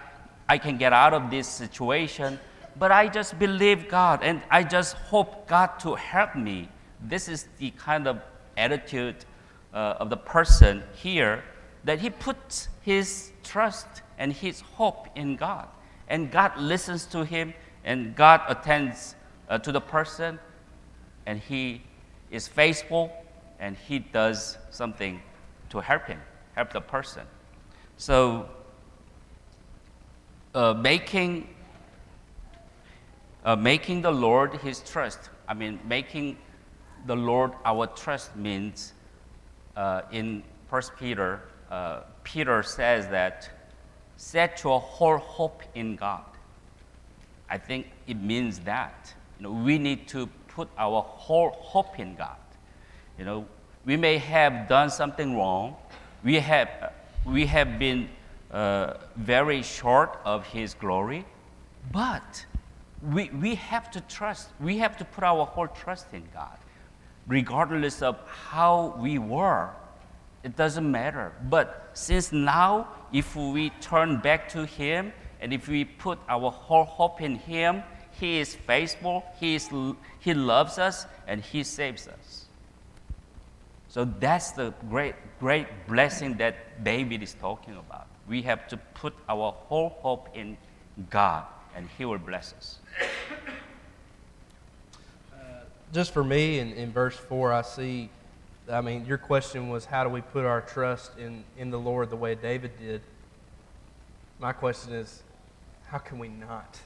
[0.47, 2.39] I can get out of this situation,
[2.77, 6.69] but I just believe God and I just hope God to help me.
[7.01, 8.21] This is the kind of
[8.55, 9.25] attitude
[9.73, 11.43] uh, of the person here
[11.83, 15.67] that he puts his trust and his hope in God.
[16.09, 19.15] and God listens to him, and God attends
[19.49, 20.37] uh, to the person,
[21.25, 21.81] and he
[22.29, 23.11] is faithful,
[23.59, 25.21] and he does something
[25.69, 26.19] to help him,
[26.55, 27.23] help the person.
[27.97, 28.49] So,
[30.53, 31.47] uh, making
[33.45, 35.29] uh, making the Lord his trust.
[35.47, 36.37] I mean, making
[37.05, 38.93] the Lord our trust means
[39.75, 41.41] uh, in First Peter,
[41.73, 43.49] uh, Peter says that
[44.15, 46.23] set your whole hope in God.
[47.49, 52.15] I think it means that you know, we need to put our whole hope in
[52.15, 52.37] God.
[53.17, 53.45] You know,
[53.85, 55.75] we may have done something wrong.
[56.23, 56.93] We have,
[57.25, 58.07] we have been
[58.51, 61.25] uh, very short of His glory,
[61.91, 62.45] but
[63.01, 66.57] we, we have to trust, we have to put our whole trust in God,
[67.25, 69.71] regardless of how we were.
[70.43, 71.31] It doesn't matter.
[71.49, 76.83] But since now, if we turn back to Him and if we put our whole
[76.83, 77.83] hope in Him,
[78.19, 79.69] He is faithful, He, is,
[80.19, 82.45] he loves us, and He saves us.
[83.87, 88.07] So that's the great, great blessing that David is talking about.
[88.27, 90.57] We have to put our whole hope in
[91.09, 92.79] God, and He will bless us.
[95.31, 95.37] Uh,
[95.93, 98.09] just for me, in, in verse 4, I see,
[98.71, 102.09] I mean, your question was how do we put our trust in, in the Lord
[102.09, 103.01] the way David did?
[104.39, 105.21] My question is,
[105.87, 106.79] how can we not?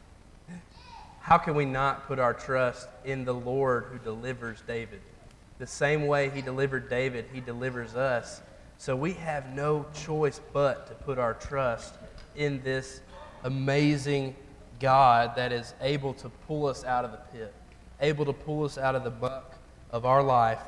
[1.22, 5.02] How can we not put our trust in the Lord who delivers David?
[5.60, 8.42] The same way he delivered David, he delivers us.
[8.78, 11.96] So we have no choice but to put our trust
[12.36, 13.02] in this
[13.44, 14.36] amazing
[14.80, 17.54] God that is able to pull us out of the pit,
[18.00, 19.56] able to pull us out of the muck
[19.92, 20.60] of our life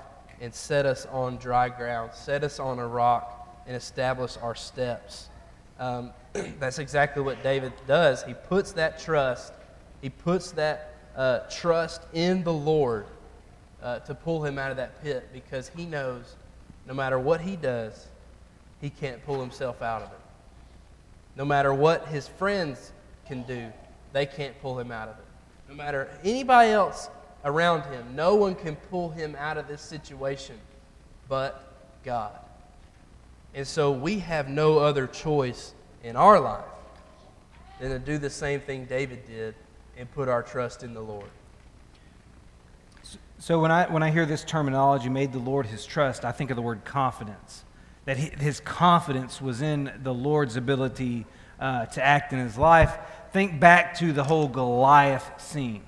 [0.42, 5.30] and set us on dry ground, set us on a rock, and establish our steps.
[5.80, 6.12] Um,
[6.60, 8.24] that's exactly what David does.
[8.24, 9.54] He puts that trust,
[10.02, 13.06] he puts that uh, trust in the Lord
[13.82, 16.36] uh, to pull him out of that pit because he knows
[16.88, 18.08] no matter what he does,
[18.82, 20.20] he can't pull himself out of it.
[21.36, 22.92] No matter what his friends
[23.28, 23.68] can do,
[24.12, 25.26] they can't pull him out of it.
[25.70, 27.10] No matter anybody else
[27.46, 30.58] around him, no one can pull him out of this situation
[31.30, 31.72] but
[32.04, 32.34] God.
[33.54, 35.74] And so we have no other choice
[36.04, 36.66] in our life
[37.80, 39.56] than to do the same thing David did
[39.98, 41.30] and put our trust in the Lord.
[43.38, 46.50] So when I, when I hear this terminology, made the Lord his trust, I think
[46.50, 47.64] of the word confidence.
[48.06, 51.26] That his confidence was in the Lord's ability
[51.60, 52.98] uh, to act in his life
[53.32, 55.84] think back to the whole Goliath scene.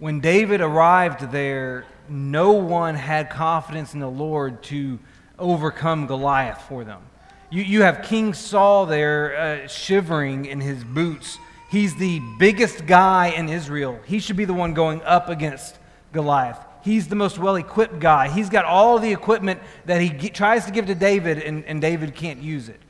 [0.00, 4.98] When David arrived there, no one had confidence in the Lord to
[5.38, 7.02] overcome Goliath for them.
[7.50, 11.36] You, you have King Saul there uh, shivering in his boots.
[11.70, 14.00] He's the biggest guy in Israel.
[14.06, 15.78] He should be the one going up against
[16.14, 16.58] Goliath.
[16.82, 18.30] He's the most well equipped guy.
[18.30, 22.14] He's got all the equipment that he tries to give to David, and, and David
[22.14, 22.80] can't use it.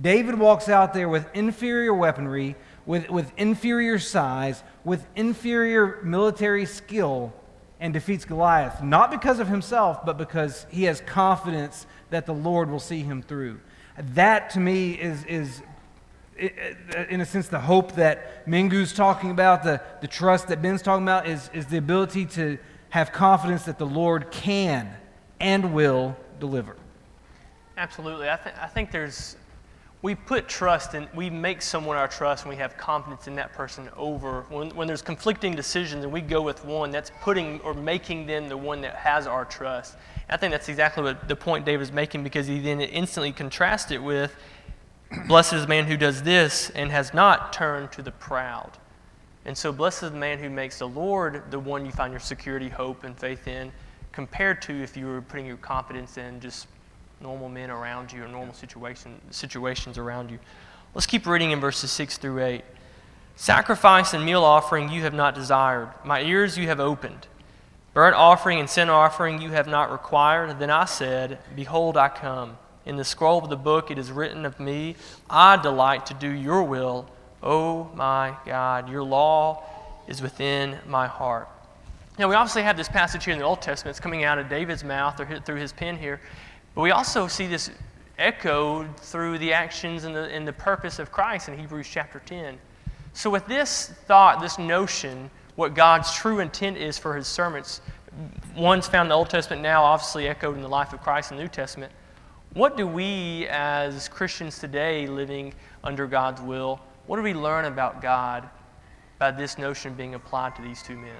[0.00, 2.54] David walks out there with inferior weaponry,
[2.90, 7.32] with, with inferior size, with inferior military skill,
[7.78, 12.68] and defeats Goliath, not because of himself, but because he has confidence that the Lord
[12.68, 13.60] will see him through.
[13.96, 15.62] That to me is, is
[16.36, 21.04] in a sense, the hope that Mingu's talking about, the, the trust that Ben's talking
[21.04, 24.92] about, is, is the ability to have confidence that the Lord can
[25.38, 26.76] and will deliver.
[27.76, 28.28] Absolutely.
[28.28, 29.36] I, th- I think there's
[30.02, 33.52] we put trust in, we make someone our trust and we have confidence in that
[33.52, 34.46] person over.
[34.48, 38.48] When, when there's conflicting decisions and we go with one, that's putting or making them
[38.48, 39.96] the one that has our trust.
[40.28, 43.90] And I think that's exactly what the point David's making because he then instantly contrasts
[43.90, 44.34] it with,
[45.26, 48.70] Blessed is the man who does this and has not turned to the proud.
[49.44, 52.20] And so, blessed is the man who makes the Lord the one you find your
[52.20, 53.72] security, hope, and faith in,
[54.12, 56.68] compared to if you were putting your confidence in just
[57.20, 60.38] normal men around you or normal situation, situations around you.
[60.94, 62.64] Let's keep reading in verses 6 through 8.
[63.36, 67.26] Sacrifice and meal offering you have not desired, my ears you have opened.
[67.92, 70.58] Burnt offering and sin offering you have not required.
[70.58, 72.56] Then I said, Behold, I come.
[72.86, 74.96] In the scroll of the book it is written of me,
[75.28, 77.08] I delight to do your will,
[77.42, 78.88] O my God.
[78.88, 79.64] Your law
[80.06, 81.48] is within my heart.
[82.18, 83.94] Now, we obviously have this passage here in the Old Testament.
[83.94, 86.20] It's coming out of David's mouth or through his pen here.
[86.74, 87.70] But we also see this
[88.18, 92.58] echoed through the actions and the, and the purpose of Christ in Hebrews chapter 10.
[93.12, 97.80] So, with this thought, this notion, what God's true intent is for his sermons,
[98.56, 101.36] one's found in the Old Testament now, obviously echoed in the life of Christ in
[101.36, 101.92] the New Testament.
[102.54, 106.80] What do we as Christians today living under God's will
[107.10, 108.48] what do we learn about God
[109.18, 111.16] by this notion being applied to these two men?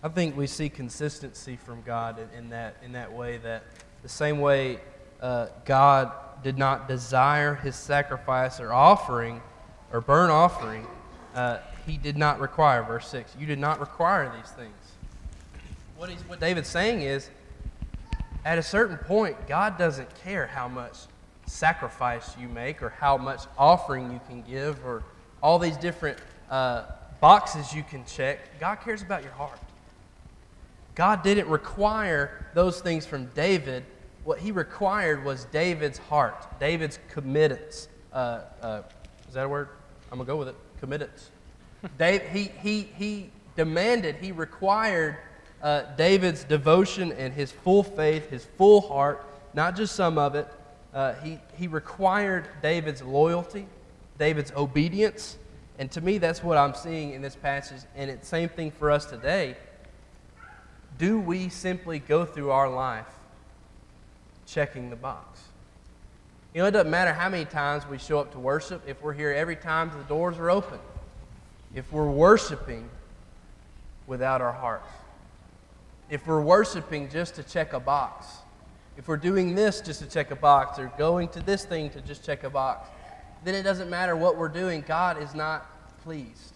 [0.00, 3.64] I think we see consistency from God in, in that, in that way that
[4.02, 4.78] the same way
[5.20, 9.42] uh, God did not desire his sacrifice or offering
[9.92, 10.86] or burnt offering,
[11.34, 14.74] uh, he did not require, verse 6, you did not require these things.
[15.96, 17.30] What, he's, what David's saying is,
[18.44, 20.96] at a certain point, God doesn't care how much
[21.46, 25.02] sacrifice you make or how much offering you can give or
[25.42, 26.18] all these different
[26.50, 26.84] uh,
[27.20, 28.60] boxes you can check.
[28.60, 29.58] God cares about your heart.
[30.98, 33.84] God didn't require those things from David.
[34.24, 37.88] What he required was David's heart, David's committance.
[38.12, 38.82] Uh, uh,
[39.28, 39.68] is that a word?
[40.10, 40.56] I'm going to go with it.
[40.80, 41.30] Committance.
[41.98, 45.18] Dave, he, he, he demanded, he required
[45.62, 50.48] uh, David's devotion and his full faith, his full heart, not just some of it.
[50.92, 53.68] Uh, he, he required David's loyalty,
[54.18, 55.38] David's obedience.
[55.78, 57.82] And to me, that's what I'm seeing in this passage.
[57.94, 59.56] And it's the same thing for us today.
[60.98, 63.06] Do we simply go through our life
[64.46, 65.40] checking the box?
[66.52, 69.12] You know, it doesn't matter how many times we show up to worship, if we're
[69.12, 70.80] here every time the doors are open,
[71.74, 72.88] if we're worshiping
[74.08, 74.88] without our hearts,
[76.10, 78.26] if we're worshiping just to check a box,
[78.96, 82.00] if we're doing this just to check a box, or going to this thing to
[82.00, 82.88] just check a box,
[83.44, 84.82] then it doesn't matter what we're doing.
[84.86, 85.70] God is not
[86.02, 86.54] pleased.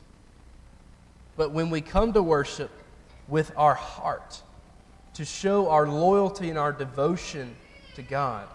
[1.36, 2.70] But when we come to worship
[3.28, 4.42] with our heart,
[5.14, 7.54] to show our loyalty and our devotion
[7.94, 8.46] to God,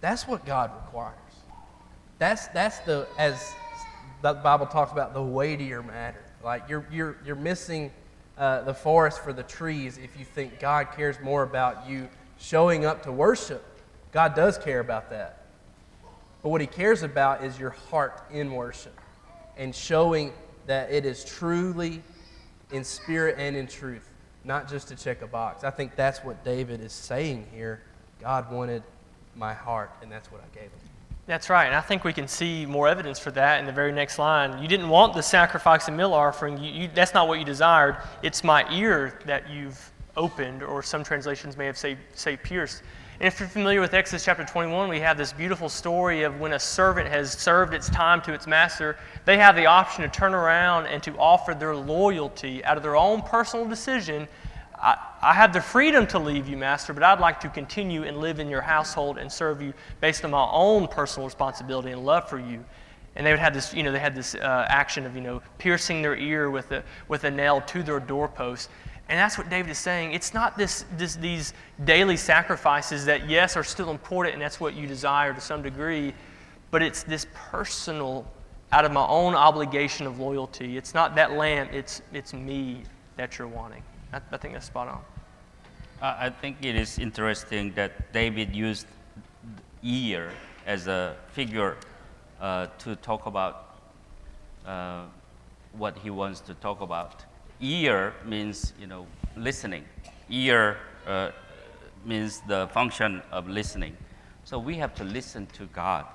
[0.00, 1.14] that's what God requires.
[2.18, 3.54] That's, that's the, as
[4.22, 6.22] the Bible talks about, the weightier matter.
[6.42, 7.90] Like you're, you're, you're missing
[8.38, 12.84] uh, the forest for the trees if you think God cares more about you showing
[12.84, 13.64] up to worship.
[14.12, 15.42] God does care about that.
[16.42, 18.98] But what he cares about is your heart in worship
[19.56, 20.32] and showing
[20.66, 22.02] that it is truly
[22.70, 24.10] in spirit and in truth,
[24.44, 25.64] not just to check a box.
[25.64, 27.82] I think that's what David is saying here.
[28.20, 28.82] God wanted
[29.34, 30.80] my heart, and that's what I gave him.
[31.26, 33.90] That's right, and I think we can see more evidence for that in the very
[33.92, 34.62] next line.
[34.62, 36.56] You didn't want the sacrifice and meal offering.
[36.56, 37.96] You, you, that's not what you desired.
[38.22, 42.82] It's my ear that you've opened, or some translations may have say, say pierced.
[43.18, 46.58] If you're familiar with Exodus chapter 21, we have this beautiful story of when a
[46.58, 50.86] servant has served its time to its master, they have the option to turn around
[50.86, 54.28] and to offer their loyalty out of their own personal decision
[54.78, 58.18] I, I have the freedom to leave you, Master, but I'd like to continue and
[58.18, 62.28] live in your household and serve you based on my own personal responsibility and love
[62.28, 62.64] for you.
[63.14, 65.40] And they would have this, you know, they had this uh, action of, you know,
[65.56, 68.68] piercing their ear with a, with a nail to their doorpost.
[69.08, 70.12] And that's what David is saying.
[70.12, 71.52] It's not this, this, these
[71.84, 76.12] daily sacrifices that, yes, are still important and that's what you desire to some degree,
[76.72, 78.26] but it's this personal,
[78.72, 80.76] out of my own obligation of loyalty.
[80.76, 82.82] It's not that lamb, it's, it's me
[83.16, 83.82] that you're wanting.
[84.12, 85.00] I, I think that's spot on.
[86.02, 88.86] I think it is interesting that David used
[89.82, 90.30] ear
[90.66, 91.76] as a figure
[92.40, 93.78] uh, to talk about
[94.66, 95.04] uh,
[95.72, 97.24] what he wants to talk about.
[97.60, 99.84] Ear means, you know, listening.
[100.28, 101.30] Ear uh,
[102.04, 103.96] means the function of listening.
[104.44, 106.06] So we have to listen to God.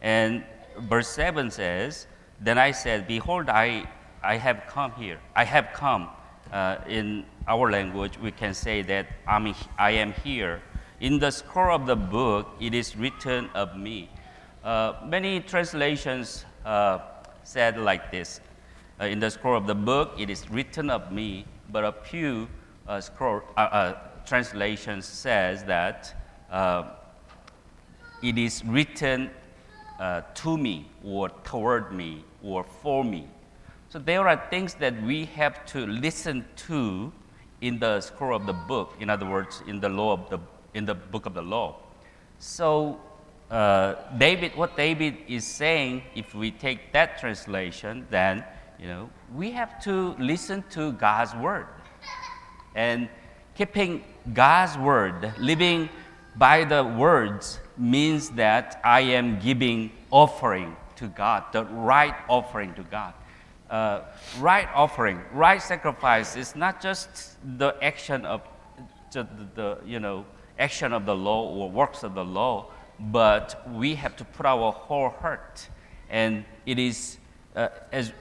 [0.00, 0.44] And
[0.78, 2.06] verse 7 says,
[2.40, 3.88] Then I said, Behold, I,
[4.22, 5.18] I have come here.
[5.34, 6.08] I have come
[6.52, 10.62] uh, in our language, we can say that I'm, I am here.
[11.00, 14.08] In the scroll of the book, it is written of me.
[14.62, 17.00] Uh, many translations uh,
[17.42, 18.40] said like this.
[19.00, 22.48] Uh, in the scroll of the book, it is written of me, but a few
[22.86, 26.14] uh, scroll, uh, uh, translations says that
[28.22, 29.30] it is written
[30.34, 33.28] to me or toward me or for me.
[33.88, 37.12] So there are things that we have to listen to
[37.60, 38.94] in the scroll of the book.
[39.00, 40.38] In other words, in the law of the
[40.74, 41.76] in the book of the law.
[42.38, 43.00] So
[43.50, 48.44] uh, David, what David is saying, if we take that translation, then
[48.78, 51.66] you know we have to listen to God's word,
[52.74, 53.08] and
[53.54, 55.88] keeping God's word, living
[56.36, 62.82] by the words means that I am giving offering to God, the right offering to
[62.84, 63.14] God.
[63.70, 64.02] Uh,
[64.38, 68.42] right offering, right sacrifice is not just the action of
[69.12, 70.24] the, the, you know
[70.58, 74.70] action of the law or works of the law, but we have to put our
[74.70, 75.68] whole heart,
[76.10, 77.18] and it is
[77.56, 78.12] uh, as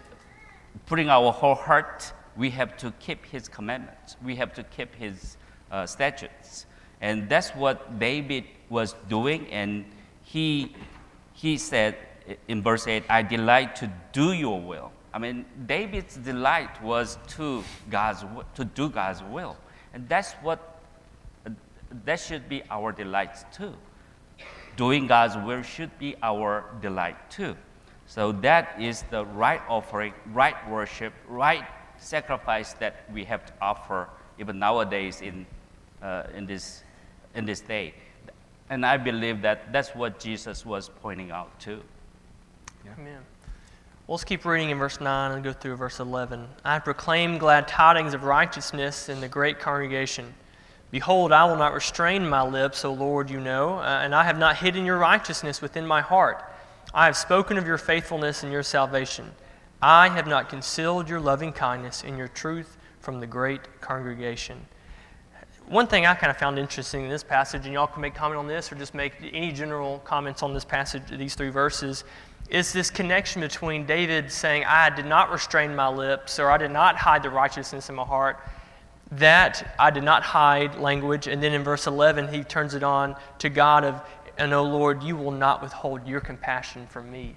[0.86, 2.14] putting our whole heart.
[2.36, 4.18] We have to keep His commandments.
[4.24, 5.38] We have to keep His
[5.72, 6.66] uh, statutes,
[7.02, 9.48] and that's what David was doing.
[9.52, 9.86] And
[10.24, 10.74] he
[11.34, 11.98] he said
[12.48, 14.92] in verse 8, I delight to do your will.
[15.14, 18.24] I mean, David's delight was to, God's,
[18.56, 19.58] to do God's will.
[19.94, 20.80] And that's what,
[22.06, 23.74] that should be our delight too.
[24.76, 27.56] Doing God's will should be our delight too.
[28.08, 31.64] So that is the right offering, right worship, right
[31.98, 35.46] sacrifice that we have to offer even nowadays in,
[36.02, 36.84] uh, in, this,
[37.36, 37.94] in this day.
[38.70, 41.82] And I believe that that's what Jesus was pointing out too.
[42.98, 43.20] Amen.
[44.06, 46.46] Well, let's keep reading in verse 9 and go through verse 11.
[46.66, 50.34] I proclaim glad tidings of righteousness in the great congregation.
[50.92, 54.38] Behold, I will not restrain my lips, O Lord, you know, uh, and I have
[54.38, 56.44] not hidden your righteousness within my heart.
[56.94, 59.32] I have spoken of your faithfulness and your salvation.
[59.82, 64.66] I have not concealed your loving kindness and your truth from the great congregation.
[65.68, 68.38] One thing I kind of found interesting in this passage, and y'all can make comment
[68.38, 72.04] on this or just make any general comments on this passage, these three verses,
[72.50, 76.72] is this connection between David saying, I did not restrain my lips, or I did
[76.72, 78.38] not hide the righteousness in my heart,
[79.12, 81.28] that I did not hide language.
[81.28, 84.02] And then in verse 11, he turns it on to God of,
[84.38, 87.36] and O Lord, you will not withhold your compassion from me.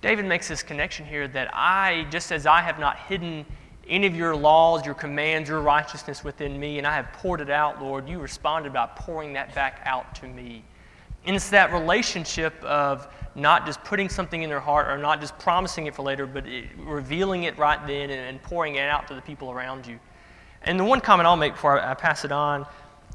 [0.00, 3.46] David makes this connection here that I, just as I have not hidden
[3.88, 7.50] any of your laws, your commands, your righteousness within me, and I have poured it
[7.50, 10.62] out, Lord, you responded by pouring that back out to me.
[11.26, 15.38] And it's that relationship of not just putting something in their heart or not just
[15.38, 19.08] promising it for later, but it, revealing it right then and, and, pouring it out
[19.08, 19.98] to the people around you.
[20.62, 22.66] And the one comment I'll make before I, I pass it on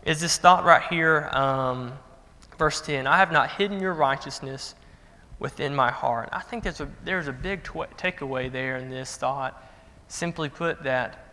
[0.05, 1.93] is this thought right here, um,
[2.59, 4.75] verse 10 I have not hidden your righteousness
[5.39, 6.29] within my heart.
[6.31, 9.63] I think there's a, there's a big tw- takeaway there in this thought.
[10.09, 11.25] Simply put, that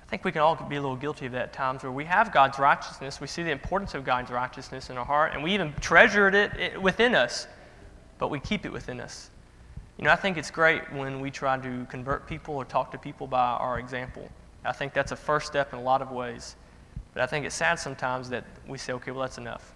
[0.00, 2.06] I think we can all be a little guilty of that at times where we
[2.06, 3.20] have God's righteousness.
[3.20, 6.80] We see the importance of God's righteousness in our heart, and we even treasured it
[6.80, 7.46] within us,
[8.18, 9.30] but we keep it within us.
[9.98, 12.98] You know, I think it's great when we try to convert people or talk to
[12.98, 14.28] people by our example.
[14.64, 16.56] I think that's a first step in a lot of ways.
[17.12, 19.74] But I think it's sad sometimes that we say, okay, well, that's enough.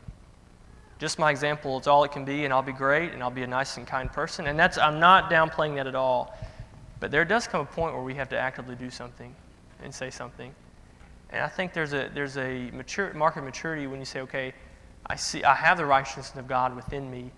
[0.99, 3.43] Just my example is all it can be, and I'll be great, and I'll be
[3.43, 4.47] a nice and kind person.
[4.47, 6.37] And that's, I'm not downplaying that at all.
[7.01, 9.35] But there does come a point where we have to actively do something
[9.83, 10.55] and say something.
[11.31, 14.55] And I think there's a, there's a mature, mark of maturity when you say, okay,
[15.07, 17.31] I, see, I have the righteousness of God within me,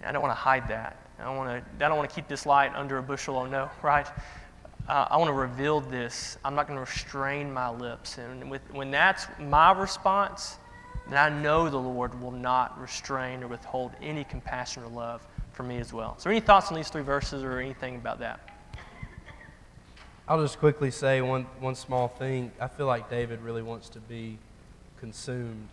[0.00, 0.96] and I don't want to hide that.
[1.18, 3.46] I don't want to, I don't want to keep this light under a bushel, oh
[3.46, 4.06] no, right?
[4.88, 6.38] Uh, I want to reveal this.
[6.44, 8.18] I'm not going to restrain my lips.
[8.18, 10.58] And with, when that's my response,
[11.10, 15.62] then I know the Lord will not restrain or withhold any compassion or love for
[15.62, 16.16] me as well.
[16.18, 18.50] So, any thoughts on these three verses or anything about that?
[20.26, 22.50] I'll just quickly say one, one small thing.
[22.58, 24.38] I feel like David really wants to be
[24.98, 25.68] consumed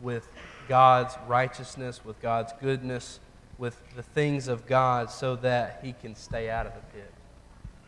[0.00, 0.28] with
[0.68, 3.18] God's righteousness, with God's goodness,
[3.56, 7.12] with the things of God so that he can stay out of the pit.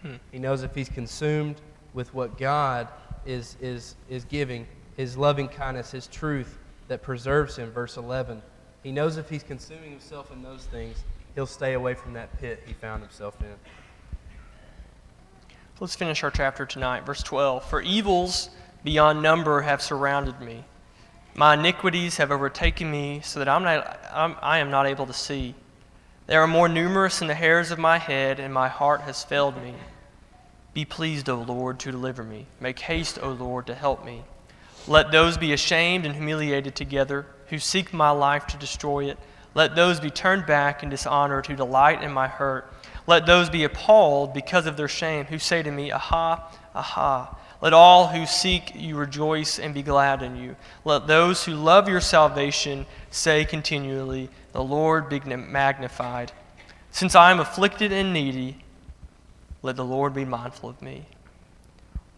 [0.03, 0.15] Hmm.
[0.33, 1.61] He knows if he's consumed
[1.93, 2.89] with what God
[3.27, 4.67] is, is, is giving,
[4.99, 8.43] his loving kindness, his truth that preserves him, verse 11,
[8.83, 11.05] he knows if he's consuming himself in those things,
[11.37, 13.55] he'll stay away from that pit he found himself in.
[15.79, 17.07] Let's finish our chapter tonight.
[17.07, 18.51] Verse 12 For evils
[18.83, 20.65] beyond number have surrounded me.
[21.37, 25.13] My iniquities have overtaken me so that I'm not, I'm, I am not able to
[25.13, 25.55] see.
[26.27, 29.63] They are more numerous than the hairs of my head, and my heart has failed
[29.63, 29.75] me.
[30.75, 32.47] Be pleased, O Lord, to deliver me.
[32.59, 34.25] Make haste, O Lord, to help me.
[34.89, 39.19] Let those be ashamed and humiliated together who seek my life to destroy it.
[39.55, 42.73] Let those be turned back in dishonor to delight in my hurt.
[43.07, 47.37] Let those be appalled because of their shame, who say to me, Aha, aha.
[47.61, 50.57] Let all who seek you rejoice and be glad in you.
[50.85, 56.33] Let those who love your salvation say continually, The Lord be magnified.
[56.93, 58.65] Since I am afflicted and needy,
[59.63, 61.05] let the Lord be mindful of me.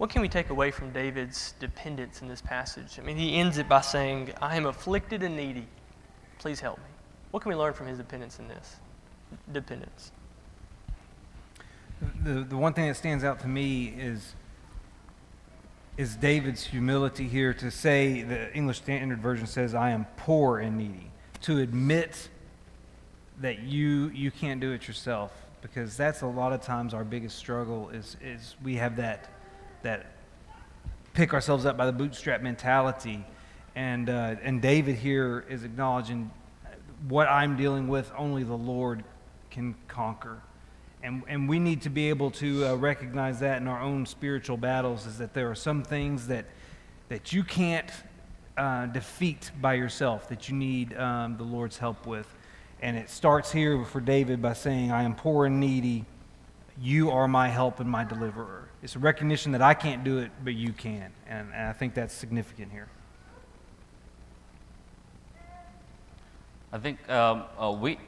[0.00, 2.98] What can we take away from David's dependence in this passage?
[2.98, 5.66] I mean, he ends it by saying, I am afflicted and needy.
[6.38, 6.84] Please help me.
[7.32, 8.76] What can we learn from his dependence in this?
[9.52, 10.12] Dependence
[12.22, 14.34] the, the one thing that stands out to me is
[15.96, 20.78] is David's humility here to say the English Standard Version says I am poor and
[20.78, 21.10] needy
[21.42, 22.28] to admit
[23.40, 25.32] that you you can't do it yourself
[25.62, 29.28] because that's a lot of times our biggest struggle is is we have that
[29.82, 30.06] that
[31.14, 33.24] pick ourselves up by the bootstrap mentality
[33.74, 36.30] and uh, and David here is acknowledging
[37.08, 39.04] what I'm dealing with only the Lord
[39.50, 40.42] can conquer
[41.02, 44.56] and, and we need to be able to uh, recognize that in our own spiritual
[44.56, 46.44] battles is that there are some things that,
[47.08, 47.90] that you can't
[48.56, 52.26] uh, defeat by yourself, that you need um, the Lord's help with.
[52.82, 56.04] And it starts here for David by saying, I am poor and needy.
[56.82, 58.68] You are my help and my deliverer.
[58.82, 61.12] It's a recognition that I can't do it, but you can.
[61.28, 62.88] And, and I think that's significant here.
[66.72, 67.98] I think um, uh, we,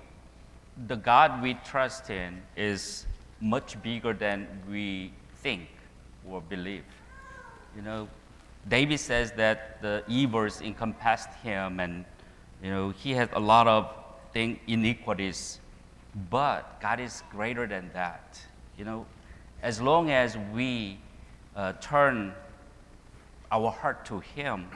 [0.86, 3.06] the God we trust in is
[3.40, 5.12] much bigger than we
[5.42, 5.68] think
[6.26, 6.84] or believe.
[7.76, 8.08] You know,
[8.68, 12.04] David says that the evils encompassed him, and
[12.62, 13.90] you know he had a lot of
[14.32, 15.58] thing, iniquities,
[16.30, 18.40] but God is greater than that.
[18.76, 19.06] You know,
[19.62, 20.98] as long as we
[21.54, 22.34] uh, turn
[23.50, 24.66] our heart to Him,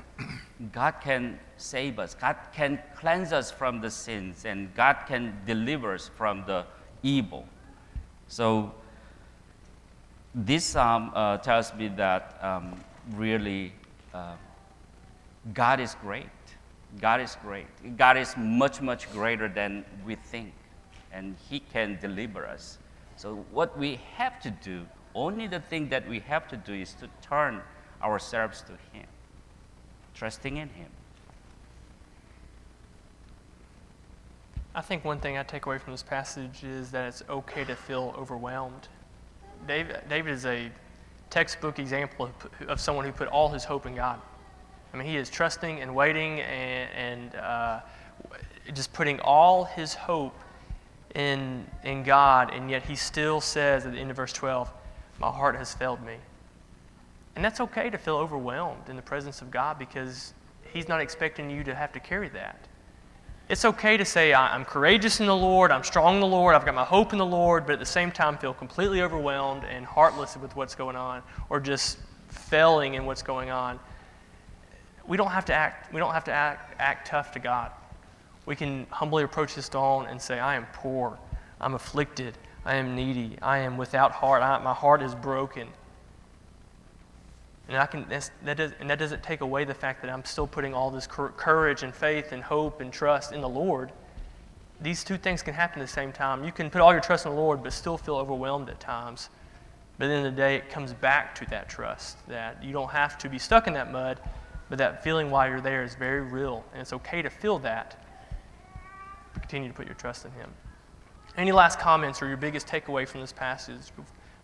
[0.73, 2.15] God can save us.
[2.15, 6.65] God can cleanse us from the sins, and God can deliver us from the
[7.03, 7.47] evil.
[8.29, 8.73] So,
[10.35, 12.79] this psalm uh, tells me that um,
[13.15, 13.73] really
[14.13, 14.35] uh,
[15.55, 16.27] God is great.
[17.01, 17.67] God is great.
[17.97, 20.53] God is much, much greater than we think,
[21.13, 22.79] and He can deliver us.
[23.17, 26.93] So, what we have to do, only the thing that we have to do is
[26.95, 27.63] to turn
[28.03, 29.07] ourselves to Him,
[30.15, 30.89] trusting in Him.
[34.75, 37.75] I think one thing I take away from this passage is that it's okay to
[37.75, 38.89] feel overwhelmed.
[39.67, 40.71] David, David is a
[41.31, 44.21] textbook example of, of someone who put all his hope in God.
[44.93, 47.81] I mean, he is trusting and waiting and, and uh,
[48.75, 50.39] just putting all his hope
[51.17, 54.71] in, in God, and yet he still says at the end of verse 12,
[55.19, 56.17] My heart has failed me.
[57.35, 60.35] And that's okay to feel overwhelmed in the presence of God because
[60.73, 62.69] he's not expecting you to have to carry that.
[63.49, 66.67] It's okay to say, I'm courageous in the Lord, I'm strong in the Lord, I've
[66.67, 69.87] got my hope in the Lord, but at the same time feel completely overwhelmed and
[69.87, 71.99] heartless with what's going on or just
[72.29, 73.79] failing in what's going on.
[75.07, 77.71] We don't have to act, we don't have to act, act tough to God.
[78.47, 81.19] We can humbly approach this throne and say, I am poor,
[81.61, 85.69] I'm afflicted, I am needy, I am without heart, I, my heart is broken.
[87.69, 90.47] And, I can, that does, and that doesn't take away the fact that I'm still
[90.47, 93.91] putting all this courage and faith and hope and trust in the Lord.
[94.81, 96.45] These two things can happen at the same time.
[96.45, 99.31] You can put all your trust in the Lord, but still feel overwhelmed at times.
[99.99, 102.73] But at the end of the day, it comes back to that trust that you
[102.73, 104.21] don't have to be stuck in that mud,
[104.69, 106.65] but that feeling while you're there is very real.
[106.73, 107.97] And it's okay to feel that.
[109.47, 110.51] Continue to put your trust in Him.
[111.37, 113.93] Any last comments or your biggest takeaway from this passage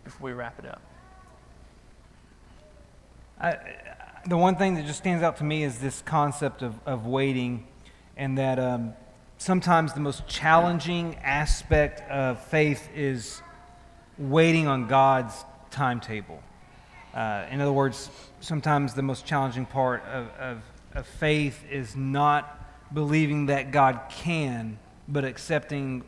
[0.05, 0.81] before we wrap it up?
[3.41, 3.57] I,
[4.25, 7.67] the one thing that just stands out to me is this concept of, of waiting,
[8.15, 8.93] and that um,
[9.37, 13.41] sometimes the most challenging aspect of faith is
[14.17, 16.41] waiting on God's timetable.
[17.13, 20.61] Uh, in other words, sometimes the most challenging part of, of,
[20.93, 26.03] of faith is not believing that God can, but accepting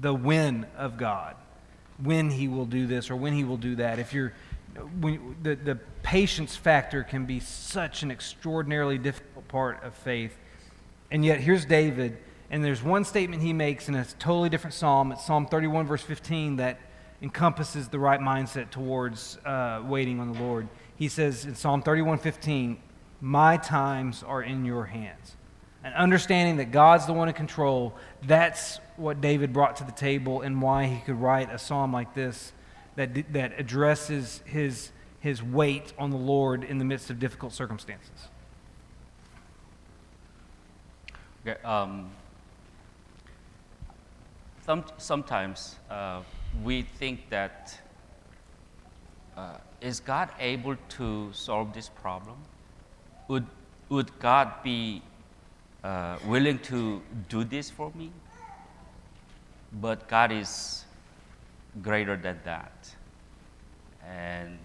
[0.00, 1.36] the when of God
[2.02, 3.98] when he will do this or when he will do that.
[3.98, 4.32] If you're
[5.00, 10.36] when, the, the patience factor can be such an extraordinarily difficult part of faith.
[11.10, 12.18] And yet, here's David,
[12.50, 15.12] and there's one statement he makes in a totally different psalm.
[15.12, 16.78] It's Psalm 31, verse 15, that
[17.22, 20.68] encompasses the right mindset towards uh, waiting on the Lord.
[20.96, 22.78] He says in Psalm 31, 15,
[23.20, 25.36] My times are in your hands.
[25.84, 27.94] And understanding that God's the one in control,
[28.26, 32.14] that's what David brought to the table and why he could write a psalm like
[32.14, 32.52] this
[32.96, 38.28] that, that addresses his, his wait on the Lord in the midst of difficult circumstances.
[41.46, 42.10] Okay, um,
[44.66, 46.22] some, sometimes uh,
[46.64, 47.80] we think that
[49.36, 52.36] uh, is God able to solve this problem?
[53.28, 53.46] Would,
[53.88, 55.02] would God be
[55.84, 58.10] uh, willing to do this for me?
[59.72, 60.84] But God is
[61.82, 62.94] greater than that.
[64.06, 64.58] And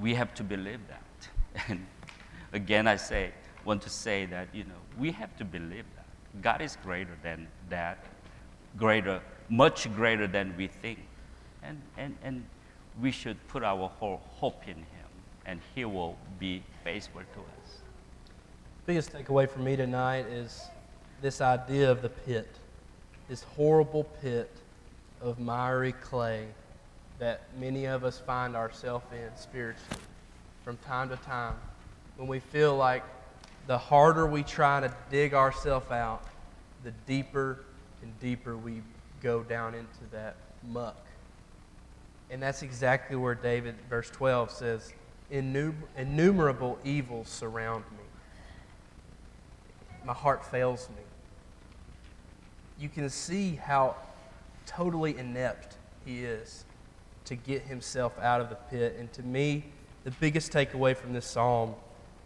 [0.00, 1.64] we have to believe that.
[1.68, 1.86] And
[2.52, 3.30] again, I say,
[3.64, 6.42] want to say that, you know, we have to believe that.
[6.42, 8.04] God is greater than that,
[8.76, 10.98] greater, much greater than we think.
[11.62, 12.44] And, and, and
[13.00, 15.10] we should put our whole hope in Him,
[15.46, 17.83] and He will be faithful to us.
[18.86, 20.62] Biggest takeaway for me tonight is
[21.22, 22.46] this idea of the pit
[23.28, 24.50] this horrible pit
[25.20, 26.46] of miry clay
[27.18, 30.02] that many of us find ourselves in spiritually
[30.64, 31.54] from time to time
[32.16, 33.02] when we feel like
[33.66, 36.22] the harder we try to dig ourselves out,
[36.82, 37.60] the deeper
[38.02, 38.82] and deeper we
[39.22, 40.36] go down into that
[40.68, 41.02] muck.
[42.30, 44.92] And that's exactly where David, verse 12, says,
[45.30, 48.03] Innumerable evils surround me.
[50.04, 51.02] My heart fails me.
[52.78, 53.96] You can see how
[54.66, 56.64] totally inept he is
[57.24, 58.96] to get himself out of the pit.
[58.98, 59.64] And to me,
[60.04, 61.74] the biggest takeaway from this psalm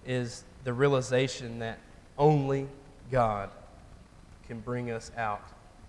[0.07, 1.79] is the realization that
[2.17, 2.67] only
[3.11, 3.51] God
[4.47, 5.45] can bring us out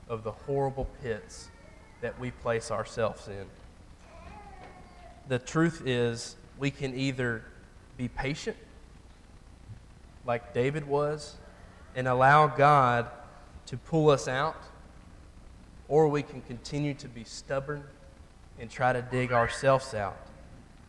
[0.08, 1.50] of the horrible pits
[2.02, 3.46] that we place ourselves in.
[5.28, 7.44] The truth is, we can either
[7.98, 8.58] be patient,
[10.26, 11.36] like David was,
[11.96, 13.08] and allow God
[13.68, 14.58] to pull us out,
[15.88, 17.84] or we can continue to be stubborn
[18.60, 20.18] and try to dig ourselves out.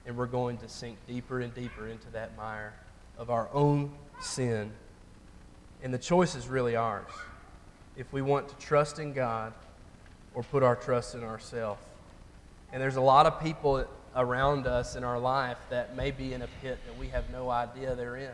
[0.07, 2.75] And we're going to sink deeper and deeper into that mire
[3.19, 4.73] of our own sin.
[5.83, 7.11] And the choice is really ours.
[7.97, 9.53] If we want to trust in God
[10.35, 11.83] or put our trust in ourselves.
[12.73, 13.85] And there's a lot of people
[14.17, 17.51] around us in our life that may be in a pit that we have no
[17.51, 18.31] idea they're in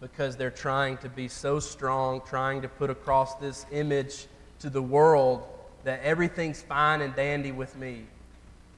[0.00, 4.26] because they're trying to be so strong, trying to put across this image
[4.60, 5.46] to the world
[5.84, 8.04] that everything's fine and dandy with me.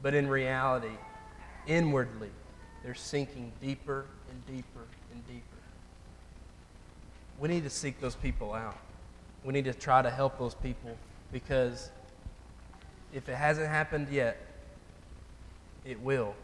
[0.03, 0.97] But in reality,
[1.67, 2.31] inwardly,
[2.85, 5.43] they're sinking deeper and deeper and deeper.
[7.41, 8.79] We need to seek those people out.
[9.45, 10.97] We need to try to help those people
[11.33, 11.91] because
[13.13, 14.41] if it hasn't happened yet,
[15.85, 16.35] it will.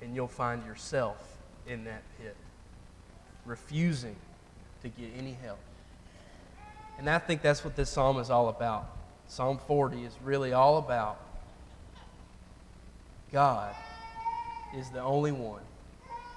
[0.00, 2.36] And you'll find yourself in that pit,
[3.44, 4.16] refusing
[4.82, 5.58] to get any help.
[6.98, 8.90] And I think that's what this psalm is all about.
[9.26, 11.18] Psalm 40 is really all about
[13.32, 13.74] God
[14.76, 15.62] is the only one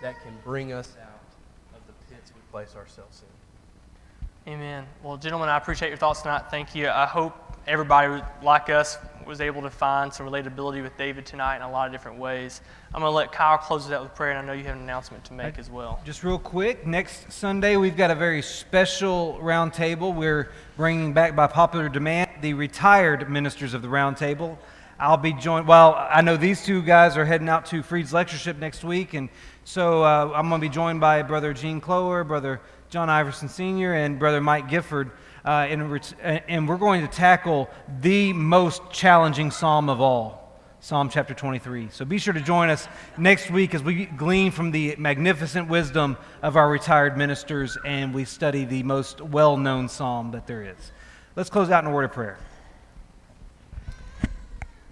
[0.02, 4.54] that can bring us out of the pits we place ourselves in.
[4.54, 4.86] Amen.
[5.04, 6.44] Well, gentlemen, I appreciate your thoughts tonight.
[6.50, 6.88] Thank you.
[6.88, 11.62] I hope everybody like us was able to find some relatability with David tonight in
[11.64, 12.62] a lot of different ways.
[12.94, 14.76] I'm going to let Kyle close it out with prayer, and I know you have
[14.76, 16.00] an announcement to make as well.
[16.06, 20.14] Just real quick, next Sunday we've got a very special round table.
[20.14, 24.60] We're bringing back by popular demand the retired ministers of the round table.
[25.00, 25.68] I'll be joined.
[25.68, 29.30] Well, I know these two guys are heading out to Freed's lectureship next week, and
[29.66, 33.96] so uh, I'm going to be joined by Brother Gene Clower, Brother John Iverson Sr.,
[33.96, 35.12] and Brother Mike Gifford.
[35.46, 36.16] Uh, and,
[36.48, 37.70] and we're going to tackle
[38.02, 41.90] the most challenging psalm of all, Psalm chapter 23.
[41.92, 46.18] So be sure to join us next week as we glean from the magnificent wisdom
[46.42, 50.92] of our retired ministers and we study the most well known psalm that there is.
[51.36, 52.40] Let's close out in a word of prayer.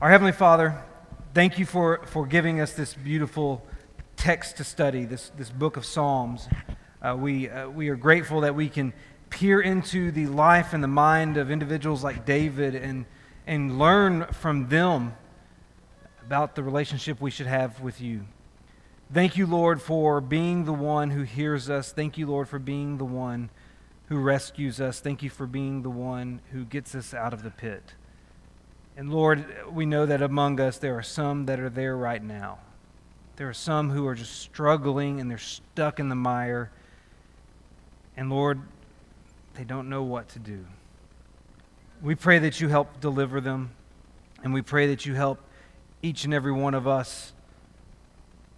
[0.02, 0.80] Our Heavenly Father,
[1.34, 3.66] thank you for, for giving us this beautiful
[4.18, 6.48] text to study, this, this book of Psalms.
[7.02, 8.94] Uh, we, uh, we are grateful that we can
[9.34, 13.06] peer into the life and the mind of individuals like David and,
[13.48, 15.16] and learn from them
[16.24, 18.26] about the relationship we should have with you.
[19.12, 21.92] Thank you, Lord, for being the one who hears us.
[21.92, 23.50] Thank you, Lord, for being the one
[24.08, 25.00] who rescues us.
[25.00, 27.96] Thank you for being the one who gets us out of the pit.
[28.96, 32.60] And Lord, we know that among us there are some that are there right now.
[33.38, 36.70] There are some who are just struggling and they're stuck in the mire.
[38.16, 38.62] And Lord,
[39.56, 40.66] they don't know what to do.
[42.02, 43.72] We pray that you help deliver them,
[44.44, 45.40] and we pray that you help
[46.02, 47.34] each and every one of us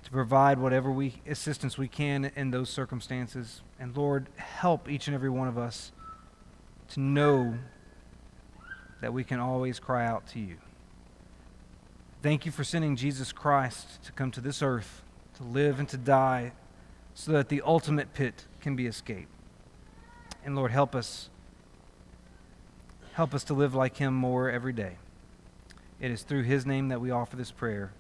[0.04, 3.62] to provide whatever we, assistance we can in those circumstances.
[3.80, 5.92] And Lord, help each and every one of us
[6.90, 7.56] to know
[9.02, 10.58] that we can always cry out to you.
[12.22, 15.04] Thank you for sending Jesus Christ to come to this earth,
[15.36, 16.54] to live and to die,
[17.14, 19.35] so that the ultimate pit can be escaped.
[20.46, 21.30] And Lord, help us.
[23.14, 24.98] Help us to live like him more every day.
[26.00, 27.94] It is through his name that we offer this prayer.